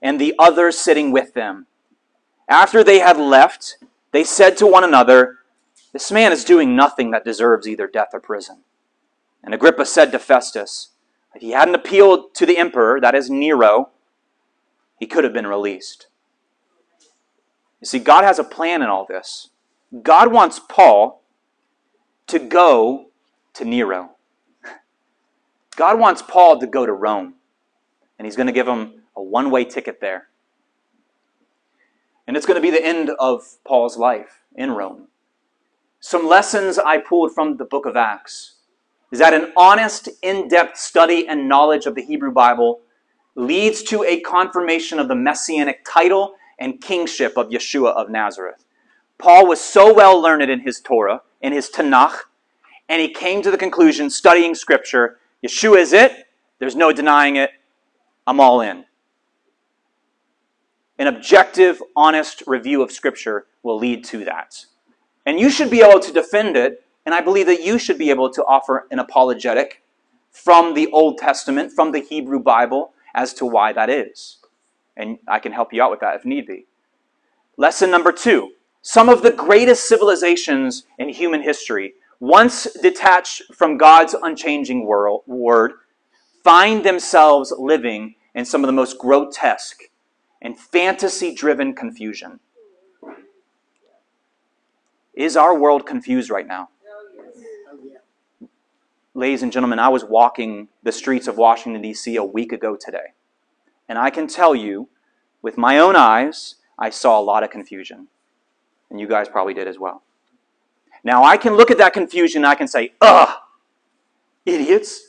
[0.00, 1.66] and the others sitting with them.
[2.48, 3.76] After they had left,
[4.12, 5.38] they said to one another,
[5.92, 8.62] This man is doing nothing that deserves either death or prison.
[9.42, 10.90] And Agrippa said to Festus,
[11.34, 13.90] If he hadn't appealed to the emperor, that is Nero,
[14.98, 16.06] he could have been released.
[17.80, 19.48] You see, God has a plan in all this.
[20.02, 21.22] God wants Paul
[22.28, 23.10] to go
[23.54, 24.12] to Nero.
[25.76, 27.34] God wants Paul to go to Rome,
[28.18, 30.28] and he's going to give him a one way ticket there.
[32.26, 35.08] And it's going to be the end of Paul's life in Rome.
[36.00, 38.56] Some lessons I pulled from the book of Acts
[39.10, 42.80] is that an honest, in depth study and knowledge of the Hebrew Bible
[43.34, 48.64] leads to a confirmation of the messianic title and kingship of Yeshua of Nazareth.
[49.18, 52.20] Paul was so well learned in his Torah, in his Tanakh,
[52.88, 56.26] and he came to the conclusion, studying Scripture, Yeshua is it.
[56.58, 57.50] There's no denying it.
[58.26, 58.84] I'm all in.
[61.02, 64.66] An objective, honest review of Scripture will lead to that.
[65.26, 68.10] And you should be able to defend it, and I believe that you should be
[68.10, 69.82] able to offer an apologetic
[70.30, 74.38] from the Old Testament, from the Hebrew Bible, as to why that is.
[74.96, 76.66] And I can help you out with that if need be.
[77.56, 84.14] Lesson number two some of the greatest civilizations in human history, once detached from God's
[84.14, 85.72] unchanging world, word,
[86.44, 89.88] find themselves living in some of the most grotesque
[90.42, 92.40] and fantasy driven confusion.
[95.14, 96.68] Is our world confused right now?
[99.14, 102.16] Ladies and gentlemen, I was walking the streets of Washington, D.C.
[102.16, 103.12] a week ago today.
[103.88, 104.88] And I can tell you,
[105.42, 108.08] with my own eyes, I saw a lot of confusion.
[108.90, 110.02] And you guys probably did as well.
[111.04, 113.36] Now, I can look at that confusion and I can say, ugh,
[114.46, 115.02] idiots.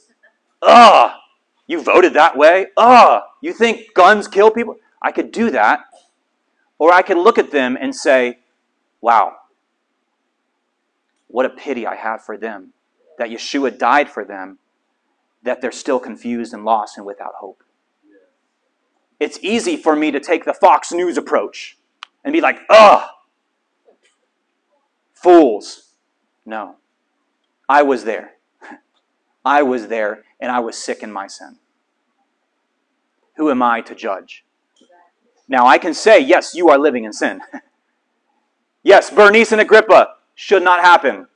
[0.62, 1.12] Ugh,
[1.66, 2.68] you voted that way.
[2.76, 4.76] Ugh, you think guns kill people?
[5.04, 5.82] I could do that.
[6.80, 8.40] Or I could look at them and say,
[9.02, 9.36] wow,
[11.28, 12.74] what a pity I have for them
[13.18, 14.60] that Yeshua died for them,
[15.44, 17.64] that they're still confused and lost and without hope.
[19.20, 21.78] It's easy for me to take the Fox News approach
[22.24, 23.08] and be like, ugh,
[25.14, 25.92] fools.
[26.46, 26.76] No.
[27.70, 28.34] I was there.
[29.46, 31.58] I was there and I was sick in my sin.
[33.38, 34.44] Who am I to judge?
[35.48, 37.42] Now, I can say, yes, you are living in sin.
[38.84, 41.28] yes, Bernice and Agrippa should not happen.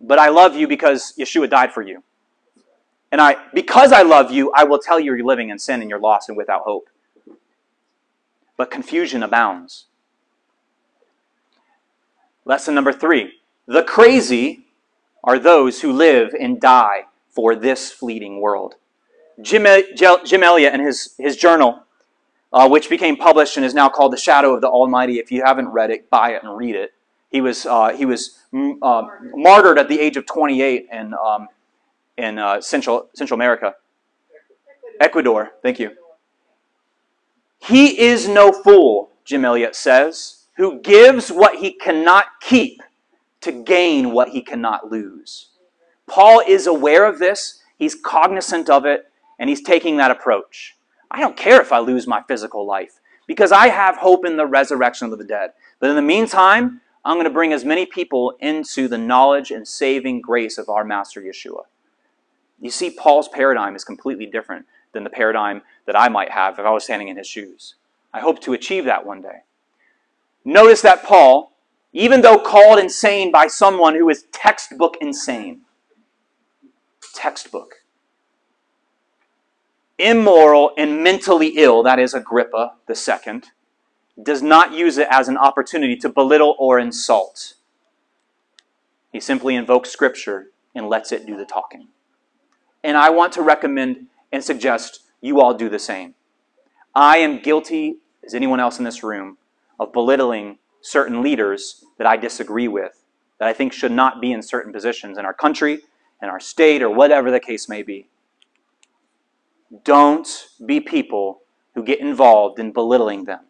[0.00, 2.02] But I love you because Yeshua died for you.
[3.10, 5.88] And I, because I love you, I will tell you you're living in sin and
[5.88, 6.88] you're lost and without hope.
[8.56, 9.86] But confusion abounds.
[12.44, 13.34] Lesson number three
[13.66, 14.66] the crazy
[15.22, 18.74] are those who live and die for this fleeting world.
[19.42, 19.66] Jim,
[19.96, 21.82] Jim Elliot, and his, his journal,
[22.52, 25.42] uh, which became published and is now called The Shadow of the Almighty, if you
[25.44, 26.92] haven't read it, buy it and read it.
[27.30, 29.02] He was, uh, he was uh,
[29.34, 31.48] martyred at the age of 28 in, um,
[32.16, 33.74] in uh, Central, Central America.
[35.00, 35.90] Ecuador, thank you.
[37.58, 42.82] He is no fool, Jim Elliot says, who gives what he cannot keep
[43.40, 45.48] to gain what he cannot lose.
[46.06, 50.76] Paul is aware of this, he's cognizant of it, and he's taking that approach.
[51.10, 54.46] I don't care if I lose my physical life because I have hope in the
[54.46, 55.52] resurrection of the dead.
[55.78, 59.66] But in the meantime, I'm going to bring as many people into the knowledge and
[59.68, 61.64] saving grace of our Master Yeshua.
[62.60, 66.64] You see, Paul's paradigm is completely different than the paradigm that I might have if
[66.64, 67.74] I was standing in his shoes.
[68.12, 69.42] I hope to achieve that one day.
[70.44, 71.52] Notice that Paul,
[71.92, 75.62] even though called insane by someone who is textbook insane,
[77.14, 77.83] textbook,
[79.98, 83.46] immoral and mentally ill, that is Agrippa second,
[84.22, 87.54] does not use it as an opportunity to belittle or insult.
[89.12, 91.88] He simply invokes Scripture and lets it do the talking.
[92.82, 96.14] And I want to recommend and suggest you all do the same.
[96.94, 99.38] I am guilty, as anyone else in this room,
[99.80, 103.02] of belittling certain leaders that I disagree with,
[103.38, 105.80] that I think should not be in certain positions in our country,
[106.22, 108.08] in our state, or whatever the case may be.
[109.82, 111.40] Don't be people
[111.74, 113.40] who get involved in belittling them.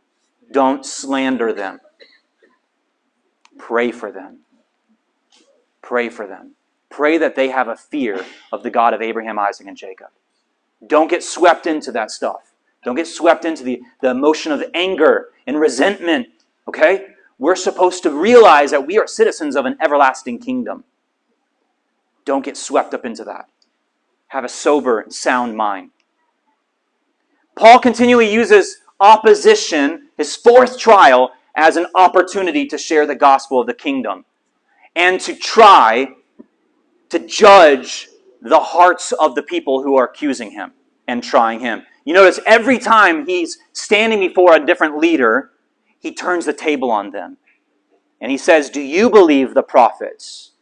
[0.52, 1.80] Don't slander them.
[3.58, 4.40] Pray for them.
[5.82, 6.52] Pray for them.
[6.88, 10.08] Pray that they have a fear of the God of Abraham, Isaac, and Jacob.
[10.86, 12.52] Don't get swept into that stuff.
[12.84, 16.28] Don't get swept into the, the emotion of anger and resentment.
[16.68, 17.06] Okay?
[17.38, 20.84] We're supposed to realize that we are citizens of an everlasting kingdom.
[22.24, 23.48] Don't get swept up into that.
[24.28, 25.90] Have a sober and sound mind.
[27.56, 33.66] Paul continually uses opposition, his fourth trial, as an opportunity to share the gospel of
[33.66, 34.24] the kingdom
[34.96, 36.08] and to try
[37.10, 38.08] to judge
[38.42, 40.72] the hearts of the people who are accusing him
[41.06, 41.82] and trying him.
[42.04, 45.52] You notice every time he's standing before a different leader,
[45.98, 47.38] he turns the table on them.
[48.20, 50.52] And he says, Do you believe the prophets?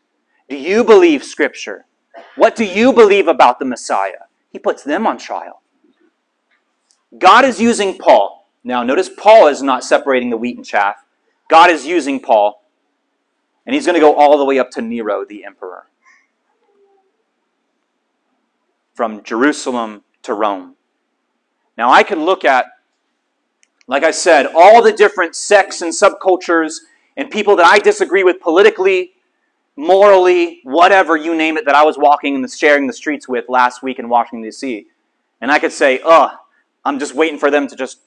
[0.49, 1.87] Do you believe Scripture?
[2.37, 4.27] What do you believe about the Messiah?
[4.51, 5.62] He puts them on trial.
[7.19, 8.49] God is using Paul.
[8.65, 10.97] Now, notice Paul is not separating the wheat and chaff.
[11.49, 12.63] God is using Paul,
[13.67, 15.87] and he's going to go all the way up to Nero, the emperor.
[18.95, 20.77] From Jerusalem to Rome.
[21.77, 22.67] Now, I could look at,
[23.87, 26.77] like I said, all the different sects and subcultures
[27.17, 29.13] and people that I disagree with politically,
[29.77, 33.83] morally, whatever you name it, that I was walking and sharing the streets with last
[33.83, 34.87] week in Washington, D.C.
[35.41, 36.31] And I could say, ugh,
[36.85, 38.01] I'm just waiting for them to just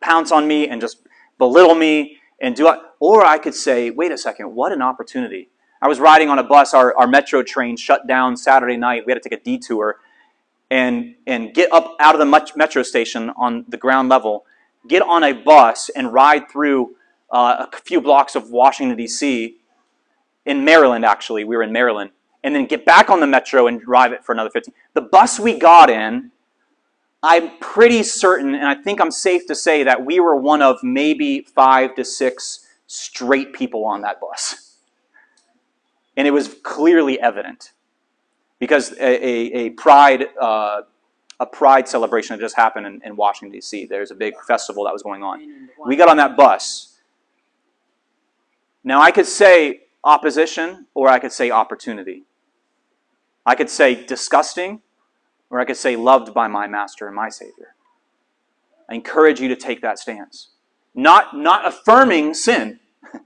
[0.00, 1.06] pounce on me and just
[1.38, 2.78] belittle me and do it.
[2.98, 5.50] Or I could say, wait a second, what an opportunity.
[5.82, 9.04] I was riding on a bus, our, our metro train shut down Saturday night.
[9.06, 9.96] We had to take a detour
[10.70, 14.44] and, and get up out of the metro station on the ground level,
[14.88, 16.96] get on a bus and ride through
[17.30, 19.56] uh, a few blocks of Washington, D.C.,
[20.46, 21.44] in Maryland, actually.
[21.44, 22.10] We were in Maryland.
[22.42, 24.74] And then get back on the metro and drive it for another 15.
[24.94, 26.30] The bus we got in
[27.22, 30.82] I'm pretty certain, and I think I'm safe to say that we were one of
[30.82, 34.76] maybe five to six straight people on that bus.
[36.16, 37.72] And it was clearly evident
[38.58, 40.82] because a, a, a pride uh,
[41.38, 43.86] a pride celebration had just happened in, in Washington D.C.
[43.86, 45.68] There's a big festival that was going on.
[45.86, 46.98] We got on that bus.
[48.84, 52.24] Now I could say opposition, or I could say opportunity.
[53.46, 54.82] I could say disgusting,
[55.50, 57.74] or I could say, loved by my master and my Savior.
[58.88, 60.50] I encourage you to take that stance.
[60.94, 62.80] Not, not affirming sin.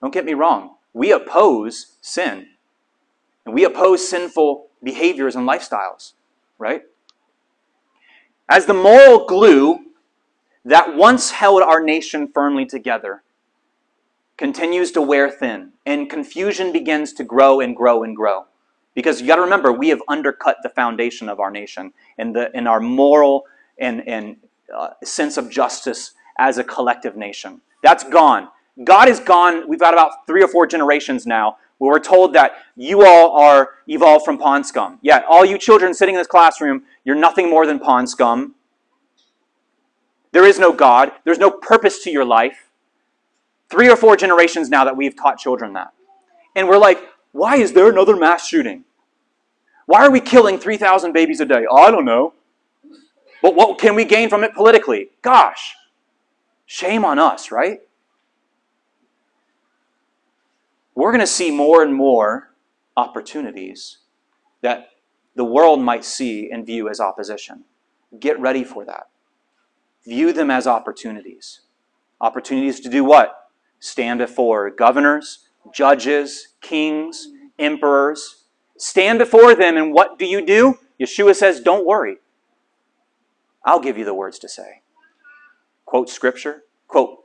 [0.00, 0.76] Don't get me wrong.
[0.92, 2.48] We oppose sin.
[3.44, 6.12] And we oppose sinful behaviors and lifestyles,
[6.58, 6.82] right?
[8.48, 9.78] As the moral glue
[10.64, 13.22] that once held our nation firmly together
[14.36, 18.46] continues to wear thin, and confusion begins to grow and grow and grow.
[18.96, 22.50] Because you got to remember, we have undercut the foundation of our nation and the
[22.56, 23.44] in our moral
[23.78, 24.36] and, and
[24.74, 27.60] uh, sense of justice as a collective nation.
[27.82, 28.48] That's gone.
[28.82, 29.68] God is gone.
[29.68, 33.74] We've got about three or four generations now where we're told that you all are
[33.86, 34.98] evolved from pond scum.
[35.02, 38.54] Yeah, all you children sitting in this classroom, you're nothing more than pond scum.
[40.32, 41.12] There is no God.
[41.24, 42.70] There's no purpose to your life.
[43.68, 45.92] Three or four generations now that we've taught children that.
[46.54, 46.98] And we're like,
[47.36, 48.84] why is there another mass shooting?
[49.86, 51.64] Why are we killing 3,000 babies a day?
[51.70, 52.34] Oh, I don't know.
[53.42, 55.10] But what can we gain from it politically?
[55.22, 55.74] Gosh,
[56.64, 57.80] shame on us, right?
[60.94, 62.54] We're going to see more and more
[62.96, 63.98] opportunities
[64.62, 64.88] that
[65.34, 67.64] the world might see and view as opposition.
[68.18, 69.08] Get ready for that.
[70.04, 71.60] View them as opportunities.
[72.20, 73.50] Opportunities to do what?
[73.78, 78.44] Stand before governors, judges, kings, emperors.
[78.78, 80.78] Stand before them, and what do you do?
[81.00, 82.18] Yeshua says, Don't worry.
[83.64, 84.82] I'll give you the words to say.
[85.84, 87.18] Quote scripture, quote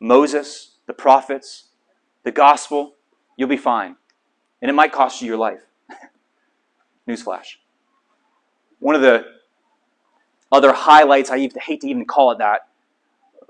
[0.00, 1.68] Moses, the prophets,
[2.24, 2.94] the gospel.
[3.36, 3.96] You'll be fine.
[4.62, 5.60] And it might cost you your life.
[7.08, 7.56] Newsflash.
[8.78, 9.24] One of the
[10.52, 12.68] other highlights, I hate to even call it that,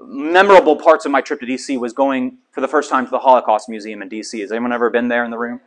[0.00, 3.18] memorable parts of my trip to DC was going for the first time to the
[3.18, 4.40] Holocaust Museum in DC.
[4.40, 5.60] Has anyone ever been there in the room?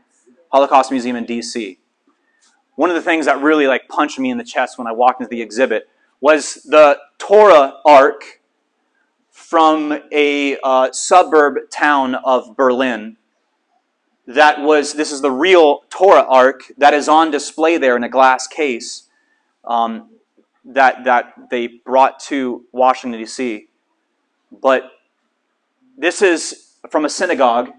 [0.52, 1.78] Holocaust Museum in DC.
[2.76, 5.20] One of the things that really like punched me in the chest when I walked
[5.20, 5.90] into the exhibit
[6.22, 8.42] was the Torah Ark
[9.32, 13.18] from a uh, suburb town of Berlin.
[14.26, 18.10] That was this is the real Torah Ark that is on display there in a
[18.10, 19.04] glass case
[19.64, 20.10] um,
[20.66, 23.67] that that they brought to Washington D.C.
[24.62, 24.92] But
[25.98, 27.70] this is from a synagogue,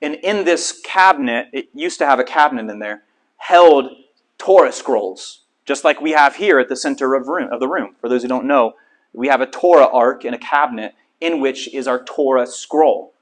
[0.00, 3.02] and in this cabinet, it used to have a cabinet in there,
[3.36, 3.90] held
[4.38, 7.96] Torah scrolls, just like we have here at the center of, room, of the room.
[8.00, 8.74] For those who don't know,
[9.12, 13.12] we have a Torah ark in a cabinet in which is our Torah scroll.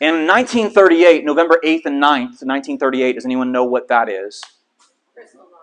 [0.00, 4.42] In 1938, November 8th and 9th, 1938, does anyone know what that is?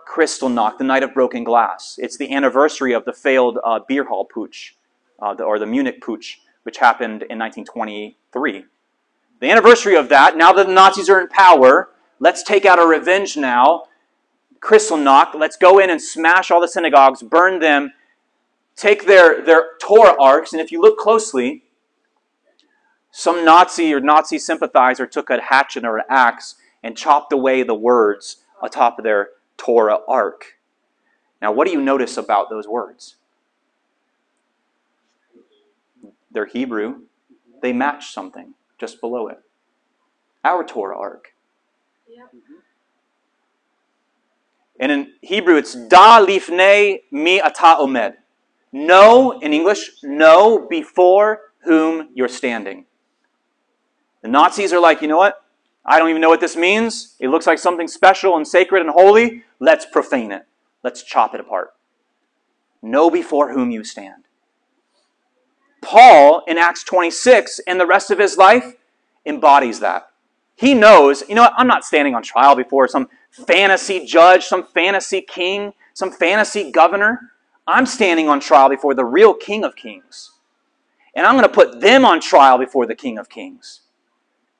[0.08, 1.98] Kristallnacht, the night of broken glass.
[2.02, 4.72] It's the anniversary of the failed uh, beer hall putsch
[5.20, 8.64] uh, the, or the Munich Putsch, which happened in 1923.
[9.40, 12.86] The anniversary of that, now that the Nazis are in power, let's take out a
[12.86, 13.84] revenge now.
[14.60, 17.92] Kristallnacht, let's go in and smash all the synagogues, burn them,
[18.76, 21.64] take their, their Torah arks, and if you look closely,
[23.10, 27.74] some Nazi or Nazi sympathizer took a hatchet or an axe and chopped away the
[27.74, 30.58] words atop of their Torah ark.
[31.40, 33.16] Now, what do you notice about those words?
[36.34, 37.02] They're Hebrew,
[37.62, 39.38] they match something just below it.
[40.44, 41.28] Our Torah ark.
[44.78, 48.14] And in Hebrew, it's da lifnei mi ata omed.
[48.72, 52.86] Know, in English, know before whom you're standing.
[54.22, 55.44] The Nazis are like, you know what?
[55.86, 57.14] I don't even know what this means.
[57.20, 59.44] It looks like something special and sacred and holy.
[59.60, 60.46] Let's profane it.
[60.82, 61.70] Let's chop it apart.
[62.82, 64.24] Know before whom you stand.
[65.84, 68.74] Paul in Acts 26 and the rest of his life
[69.24, 70.08] embodies that.
[70.56, 74.64] He knows, you know what, I'm not standing on trial before some fantasy judge, some
[74.64, 77.32] fantasy king, some fantasy governor.
[77.66, 80.32] I'm standing on trial before the real King of Kings.
[81.14, 83.80] And I'm going to put them on trial before the King of Kings.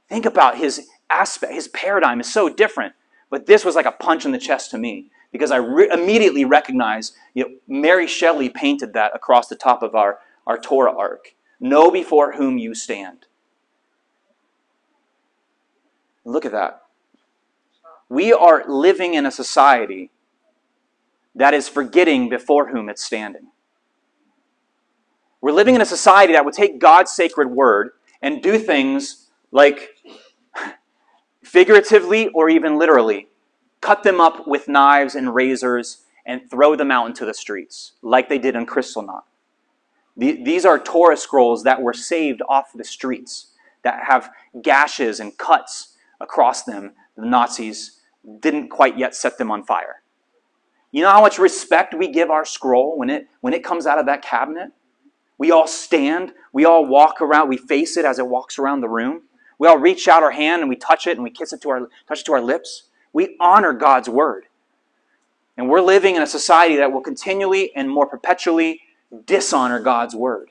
[0.09, 2.95] Think about his aspect, his paradigm is so different.
[3.31, 6.45] But this was like a punch in the chest to me because I re- immediately
[6.45, 11.35] recognized you know, Mary Shelley painted that across the top of our our Torah ark.
[11.61, 13.27] Know before whom you stand.
[16.25, 16.83] Look at that.
[18.09, 20.11] We are living in a society
[21.35, 23.49] that is forgetting before whom it's standing.
[25.41, 27.91] We're living in a society that would take God's sacred word
[28.23, 29.91] and do things like
[31.43, 33.29] figuratively or even literally
[33.85, 38.31] cut them up with knives and razors and throw them out into the streets, like
[38.31, 39.25] they did in Kristallnacht.
[40.17, 43.53] These are Torah scrolls that were saved off the streets,
[43.83, 44.31] that have
[44.63, 46.93] gashes and cuts across them.
[47.17, 48.01] The Nazis
[48.41, 50.03] didn't quite yet set them on fire.
[50.93, 53.99] You know how much respect we give our scroll when it, when it comes out
[53.99, 54.71] of that cabinet?
[55.37, 58.89] We all stand, we all walk around, we face it as it walks around the
[58.89, 59.23] room.
[59.59, 61.71] We all reach out our hand and we touch it and we kiss it to
[61.71, 62.85] our, touch it to our lips.
[63.13, 64.45] We honor God's word.
[65.57, 68.81] And we're living in a society that will continually and more perpetually
[69.25, 70.51] dishonor God's word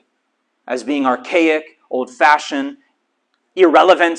[0.66, 2.78] as being archaic, old fashioned,
[3.54, 4.18] irrelevant.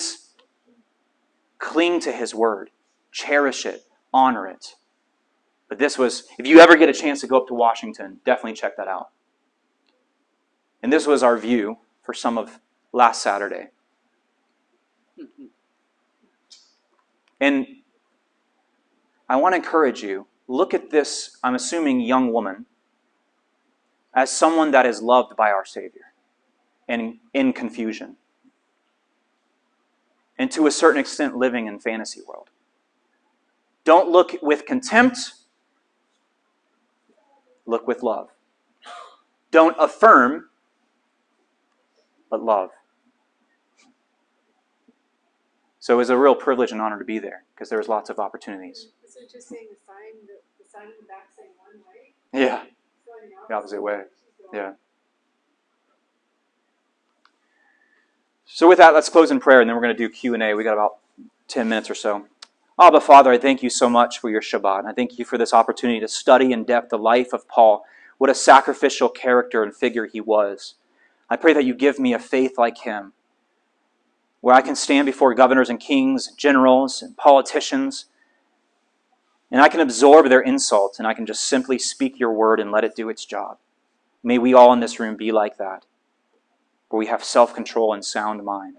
[1.57, 2.69] Cling to his word,
[3.11, 3.83] cherish it,
[4.13, 4.75] honor it.
[5.67, 8.53] But this was, if you ever get a chance to go up to Washington, definitely
[8.53, 9.09] check that out.
[10.83, 12.59] And this was our view for some of
[12.91, 13.69] last Saturday.
[17.39, 17.65] And
[19.27, 22.67] I want to encourage you look at this, I'm assuming, young woman
[24.15, 26.13] as someone that is loved by our Savior
[26.87, 28.15] and in confusion.
[30.37, 32.49] And to a certain extent, living in fantasy world.
[33.83, 35.33] Don't look with contempt,
[37.65, 38.29] look with love.
[39.51, 40.49] Don't affirm,
[42.29, 42.71] but love.
[45.79, 48.09] So it was a real privilege and honor to be there because there was lots
[48.09, 48.87] of opportunities.
[49.07, 52.63] So just saying the sign, the, the sign in the back saying one way, Yeah,
[53.47, 54.01] the opposite way.
[54.53, 54.73] Yeah.
[58.45, 60.43] So with that, let's close in prayer, and then we're going to do Q and
[60.43, 60.53] A.
[60.53, 60.97] We got about
[61.47, 62.25] ten minutes or so.
[62.79, 64.79] Abba, Father, I thank you so much for your Shabbat.
[64.79, 67.85] And I thank you for this opportunity to study in depth the life of Paul.
[68.17, 70.75] What a sacrificial character and figure he was.
[71.29, 73.13] I pray that you give me a faith like him,
[74.41, 78.05] where I can stand before governors and kings, generals and politicians,
[79.51, 82.71] and I can absorb their insults and I can just simply speak your word and
[82.71, 83.57] let it do its job.
[84.23, 85.85] May we all in this room be like that,
[86.89, 88.77] where we have self control and sound mind.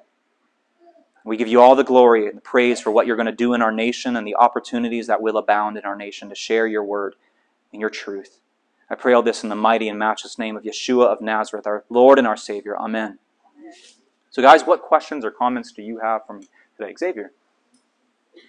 [1.24, 3.52] We give you all the glory and the praise for what you're going to do
[3.52, 6.84] in our nation and the opportunities that will abound in our nation to share your
[6.84, 7.16] word
[7.72, 8.40] and your truth.
[8.88, 11.84] I pray all this in the mighty and matchless name of Yeshua of Nazareth, our
[11.90, 12.78] Lord and our Savior.
[12.78, 13.18] Amen.
[14.30, 16.42] So, guys, what questions or comments do you have from
[16.76, 16.94] today?
[16.96, 17.32] Xavier.
[18.34, 18.42] Yeah,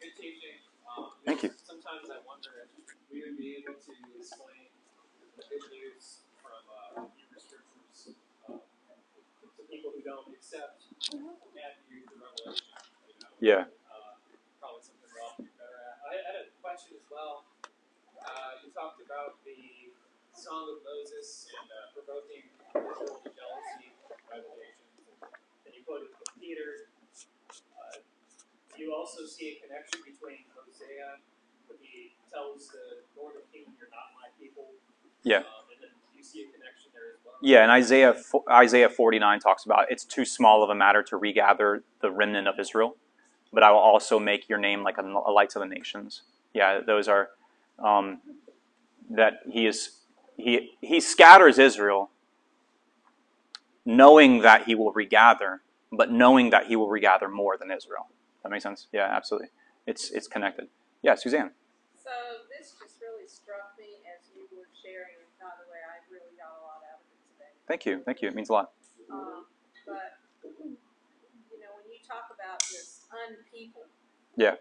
[0.00, 0.58] good teaching.
[0.98, 1.54] Um, Thank you.
[1.62, 2.74] Sometimes I wonder if
[3.06, 4.66] we would be able to explain
[5.38, 8.18] the good news from uh, Hebrew scriptures
[8.50, 10.90] uh, to people who don't accept
[11.54, 12.66] Matthew the Revelation.
[13.06, 13.70] You know, Yeah.
[13.70, 14.18] uh,
[14.58, 16.02] probably something we're all better at.
[16.02, 17.46] I had a question as well.
[17.62, 19.94] Uh, you talked about the
[20.34, 23.94] Song of Moses and uh, provoking to jealousy,
[24.26, 24.98] revelations,
[25.62, 26.10] and you quoted
[26.42, 26.90] Peter.
[27.78, 28.02] Uh,
[28.74, 30.42] you also see a connection between
[30.80, 31.18] Hosea,
[31.68, 34.72] when he tells the northern kingdom, "You're not my people."
[35.22, 35.38] Yeah.
[35.38, 37.34] Um, and then you see a connection there as well.
[37.42, 38.14] Yeah, and Isaiah
[38.50, 42.58] Isaiah 49 talks about it's too small of a matter to regather the remnant of
[42.58, 42.96] Israel,
[43.52, 46.22] but I will also make your name like a, a light to the nations.
[46.54, 47.30] Yeah, those are
[47.78, 48.20] um,
[49.10, 50.00] that he is
[50.36, 52.10] he he scatters Israel,
[53.84, 55.62] knowing that he will regather,
[55.92, 58.08] but knowing that he will regather more than Israel.
[58.42, 58.86] That makes sense.
[58.92, 59.48] Yeah, absolutely.
[59.86, 60.68] It's it's connected.
[61.02, 61.50] Yeah, Suzanne.
[61.96, 62.10] So
[62.52, 65.16] this just really struck me as you were sharing.
[65.20, 67.52] and By the way, I really got a lot out of it today.
[67.68, 67.94] Thank you.
[68.04, 68.28] Thank you.
[68.28, 68.72] It means a lot.
[69.10, 69.44] Um,
[69.88, 73.88] but you know, when you talk about this unpeople,
[74.36, 74.56] Yeah.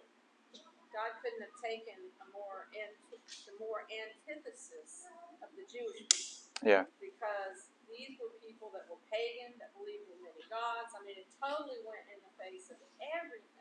[0.89, 2.97] God couldn't have taken a more ant-
[3.45, 5.05] the more antithesis
[5.43, 6.65] of the Jewish people.
[6.65, 6.83] Yeah.
[6.99, 10.91] Because these were people that were pagan, that believed in many gods.
[10.97, 12.81] I mean, it totally went in the face of
[13.15, 13.58] everything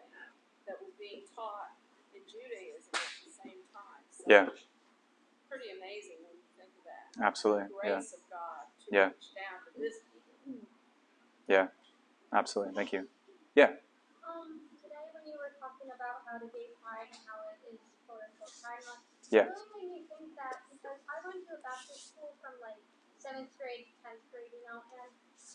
[0.68, 1.74] that was being taught
[2.14, 4.04] in Judaism at the same time.
[4.12, 4.48] So Yeah.
[5.48, 7.08] Pretty amazing when you think of that.
[7.24, 7.72] Absolutely.
[7.72, 8.04] The Yeah.
[8.04, 9.08] of God to Yeah.
[9.08, 10.18] reach down to this people.
[12.30, 12.74] Absolutely.
[12.76, 13.08] Thank you.
[14.28, 17.80] Um, today when you were talking about how to be pride and how it is
[18.06, 18.52] quote unquote
[19.32, 19.48] Yeah.
[19.48, 22.76] it really made me think that because I went to a Baptist school from like
[23.18, 25.10] seventh grade to tenth grade, you know, and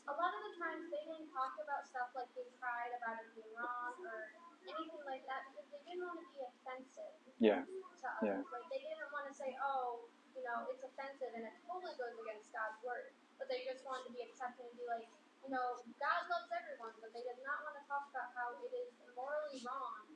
[0.09, 3.33] a lot of the times they didn't talk about stuff like being pride, about it
[3.33, 4.33] being wrong or
[4.67, 7.63] anything like that because they didn't want to be offensive Yeah.
[7.67, 8.43] to others.
[8.43, 8.53] Yeah.
[8.53, 12.15] Like they didn't want to say, Oh, you know, it's offensive and it totally goes
[12.17, 13.13] against God's word.
[13.37, 15.07] But they just wanted to be accepting and be like,
[15.43, 18.71] you know, God loves everyone, but they did not want to talk about how it
[18.71, 20.07] is morally wrong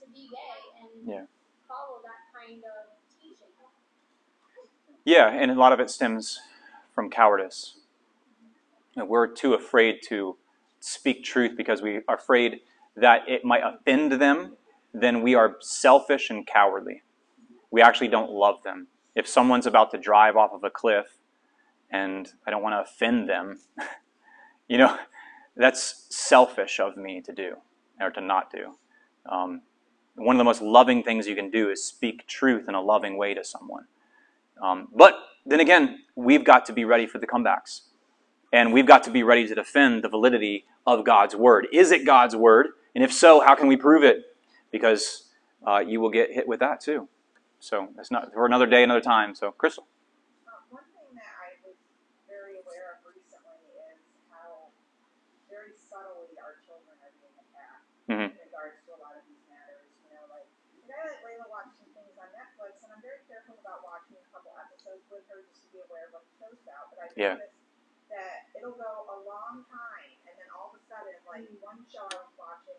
[0.00, 1.24] to be gay and Yeah.
[1.64, 3.52] follow that kind of teaching.
[5.04, 6.40] Yeah, and a lot of it stems
[6.94, 7.76] from cowardice.
[8.94, 10.36] You know, we're too afraid to
[10.80, 12.60] speak truth because we are afraid
[12.96, 14.56] that it might offend them.
[14.92, 17.02] Then we are selfish and cowardly.
[17.70, 18.88] We actually don't love them.
[19.14, 21.18] If someone's about to drive off of a cliff
[21.90, 23.60] and I don't want to offend them,
[24.68, 24.96] you know,
[25.56, 27.56] that's selfish of me to do
[28.00, 28.74] or to not do.
[29.30, 29.62] Um,
[30.16, 33.16] one of the most loving things you can do is speak truth in a loving
[33.16, 33.86] way to someone.
[34.62, 35.14] Um, but
[35.44, 37.82] then again, we've got to be ready for the comebacks.
[38.52, 41.66] And we've got to be ready to defend the validity of God's word.
[41.72, 42.68] Is it God's word?
[42.94, 44.22] And if so, how can we prove it?
[44.70, 45.28] Because
[45.66, 47.08] uh, you will get hit with that too.
[47.58, 49.34] So that's not for another day, another time.
[49.34, 49.86] So, Crystal.
[50.70, 51.78] One thing that I was
[52.28, 53.62] very aware of recently
[53.94, 54.74] is how
[55.50, 58.28] very subtly our children are being attacked Mhm.
[58.34, 59.86] in regards to a lot of these matters.
[60.02, 60.46] You know, like,
[60.82, 64.18] like I let Layla watch some things on Netflix, and I'm very careful about watching
[64.18, 66.90] a couple episodes with her just to be aware of what the show's about.
[66.90, 67.34] But I've Yeah.
[67.38, 67.58] noticed
[68.10, 72.06] that it'll go a long time, and then all of a sudden, like one show
[72.06, 72.78] I was watching,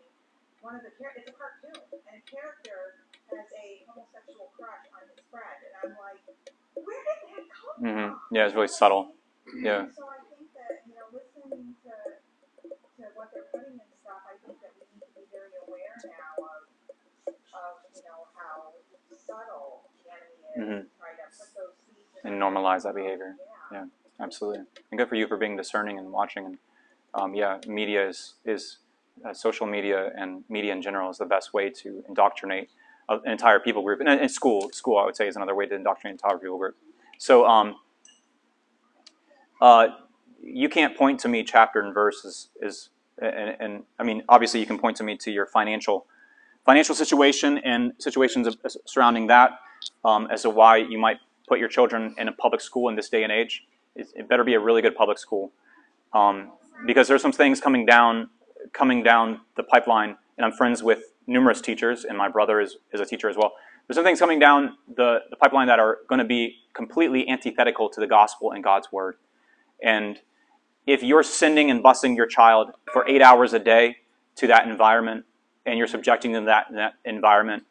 [0.64, 1.76] one of the char- it's a cartoon,
[2.08, 6.24] and a character has a homosexual crush on his friend, and I'm like,
[6.80, 8.32] where did that come hmm from?
[8.32, 9.12] Yeah, it's really subtle.
[9.60, 9.84] Yeah.
[9.92, 11.92] So I think that, you know, listening to,
[12.64, 15.92] to what they're putting and stuff, I think that we need to be very aware
[16.08, 16.60] now of,
[17.30, 18.72] of, you know, how
[19.12, 23.06] subtle the enemy is to try to put those seeds And normalize that minds.
[23.06, 23.32] behavior.
[23.70, 23.86] Yeah.
[24.18, 24.64] Absolutely.
[24.90, 26.44] And good for you for being discerning and watching.
[26.46, 26.58] And
[27.14, 28.78] um, yeah, media is, is
[29.24, 32.70] uh, social media and media in general is the best way to indoctrinate
[33.08, 34.00] an entire people group.
[34.00, 36.58] And, and school, school, I would say, is another way to indoctrinate an entire people
[36.58, 36.76] group.
[37.18, 37.76] So um,
[39.60, 39.88] uh,
[40.42, 44.60] you can't point to me chapter and verse is, is and, and I mean, obviously
[44.60, 46.06] you can point to me to your financial
[46.64, 49.52] financial situation and situations of- surrounding that
[50.04, 53.08] um, as to why you might put your children in a public school in this
[53.08, 53.64] day and age.
[53.94, 55.52] It, it better be a really good public school
[56.12, 56.50] um,
[56.84, 58.28] because there's some things coming down
[58.72, 63.00] coming down the pipeline, and I'm friends with numerous teachers, and my brother is, is
[63.00, 63.52] a teacher as well.
[63.86, 67.88] There's some things coming down the, the pipeline that are going to be completely antithetical
[67.90, 69.16] to the gospel and God's word.
[69.82, 70.20] And
[70.86, 73.98] if you're sending and busing your child for eight hours a day
[74.36, 75.24] to that environment,
[75.64, 77.64] and you're subjecting them to that, that environment,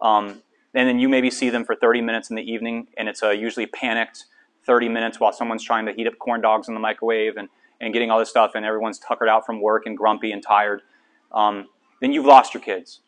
[0.00, 0.42] um,
[0.74, 3.34] and then you maybe see them for 30 minutes in the evening, and it's a
[3.34, 4.24] usually panicked
[4.66, 7.48] 30 minutes while someone's trying to heat up corn dogs in the microwave and,
[7.84, 10.80] and getting all this stuff, and everyone's tuckered out from work and grumpy and tired,
[11.32, 11.66] um,
[12.00, 13.00] then you've lost your kids.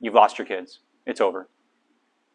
[0.00, 0.78] You've lost your kids.
[1.04, 1.48] It's over.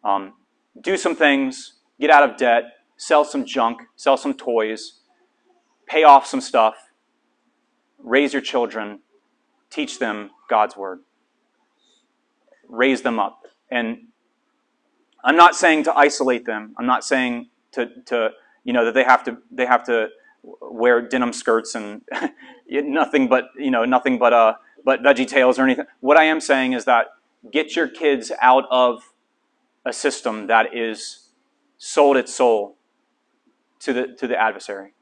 [0.03, 0.33] Um,
[0.81, 2.63] do some things, get out of debt,
[2.97, 4.99] sell some junk, sell some toys,
[5.87, 6.75] pay off some stuff,
[7.97, 8.99] raise your children,
[9.69, 10.99] teach them God's word,
[12.67, 13.43] raise them up.
[13.71, 14.07] And
[15.23, 16.73] I'm not saying to isolate them.
[16.77, 18.29] I'm not saying to, to
[18.63, 20.09] you know that they have to they have to
[20.43, 22.01] wear denim skirts and
[22.69, 24.53] nothing but you know nothing but uh
[24.85, 25.85] but VeggieTales or anything.
[25.99, 27.07] What I am saying is that
[27.51, 29.13] get your kids out of
[29.85, 31.29] a system that is
[31.77, 32.75] sold its soul
[33.79, 34.93] to the to the adversary.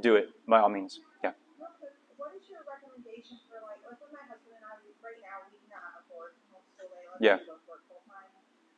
[0.00, 1.00] Do it by all means.
[1.22, 1.32] Yeah.
[1.58, 4.90] Real quick, what is your recommendation for like, like when my husband and I, we,
[4.98, 7.14] right now, we cannot afford homeschool Layla.
[7.22, 7.38] Yeah.
[7.38, 8.26] We both work full time.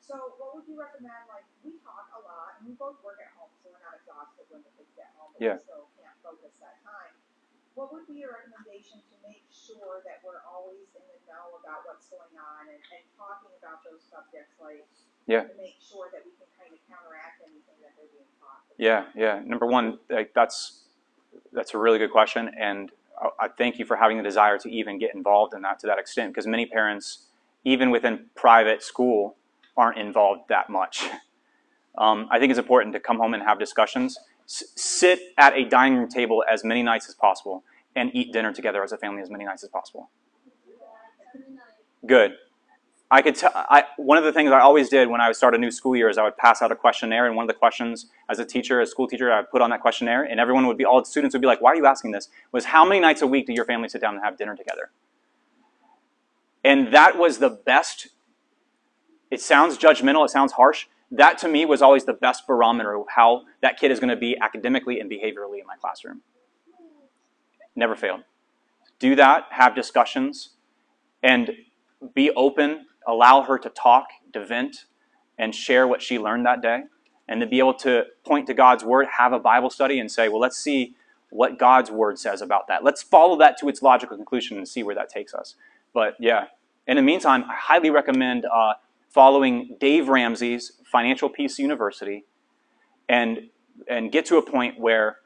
[0.04, 3.32] So what would you recommend, like, we talk a lot and we both work at
[3.32, 5.56] home, so we're not exhausted when the kids get home, Yeah.
[5.56, 5.95] can't
[6.26, 7.14] focus that time.
[7.78, 11.86] What would be your recommendation to make sure that we're always in the know about
[11.86, 14.82] what's going on and, and talking about those subjects, like,
[15.30, 15.46] Yeah.
[15.46, 18.66] to make sure that we can kind of counteract anything that they're being taught?
[18.78, 19.42] Yeah, yeah.
[19.44, 20.82] Number one, like that's
[21.52, 24.70] that's a really good question, and I, I thank you for having the desire to
[24.70, 27.26] even get involved in that to that extent, because many parents,
[27.64, 29.36] even within private school,
[29.76, 31.04] aren't involved that much.
[31.98, 34.18] Um, I think it's important to come home and have discussions.
[34.46, 38.82] Sit at a dining room table as many nights as possible, and eat dinner together
[38.82, 40.10] as a family as many nights as possible.
[42.06, 42.36] Good.
[43.10, 43.52] I could tell.
[43.54, 45.94] I, one of the things I always did when I would start a new school
[45.94, 48.44] year is I would pass out a questionnaire, and one of the questions, as a
[48.44, 51.00] teacher, a school teacher, I would put on that questionnaire, and everyone would be, all
[51.00, 53.26] the students would be like, "Why are you asking this?" Was how many nights a
[53.26, 54.90] week do your family sit down and have dinner together?
[56.64, 58.08] And that was the best.
[59.30, 60.24] It sounds judgmental.
[60.24, 60.86] It sounds harsh.
[61.10, 64.16] That to me was always the best barometer of how that kid is going to
[64.16, 66.22] be academically and behaviorally in my classroom.
[67.74, 68.22] Never failed.
[68.98, 69.44] Do that.
[69.50, 70.50] Have discussions,
[71.22, 71.50] and
[72.14, 74.84] be open, allow her to talk, to vent,
[75.38, 76.84] and share what she learned that day,
[77.28, 80.28] and to be able to point to God's word, have a Bible study, and say,
[80.28, 80.94] well, let's see
[81.30, 82.84] what God's word says about that.
[82.84, 85.56] Let's follow that to its logical conclusion and see where that takes us.
[85.92, 86.46] But yeah,
[86.86, 88.74] in the meantime, I highly recommend uh,
[89.16, 92.26] following Dave Ramsey's Financial Peace University,
[93.08, 93.48] and
[93.88, 95.16] and get to a point where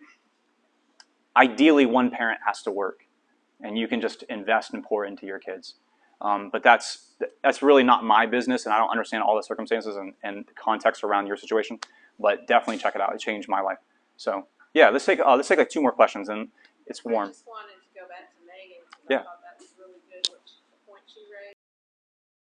[1.37, 3.01] ideally one parent has to work,
[3.61, 5.75] and you can just invest and pour into your kids.
[6.21, 9.97] Um, but that's that's really not my business, and I don't understand all the circumstances
[9.97, 11.81] and, and context around your situation.
[12.19, 13.79] But definitely check it out; it changed my life.
[14.17, 16.49] So yeah, let's take uh, let's take like two more questions, and
[16.87, 17.29] it's I warm.
[17.29, 19.25] just wanted to go back to Megan, Yeah.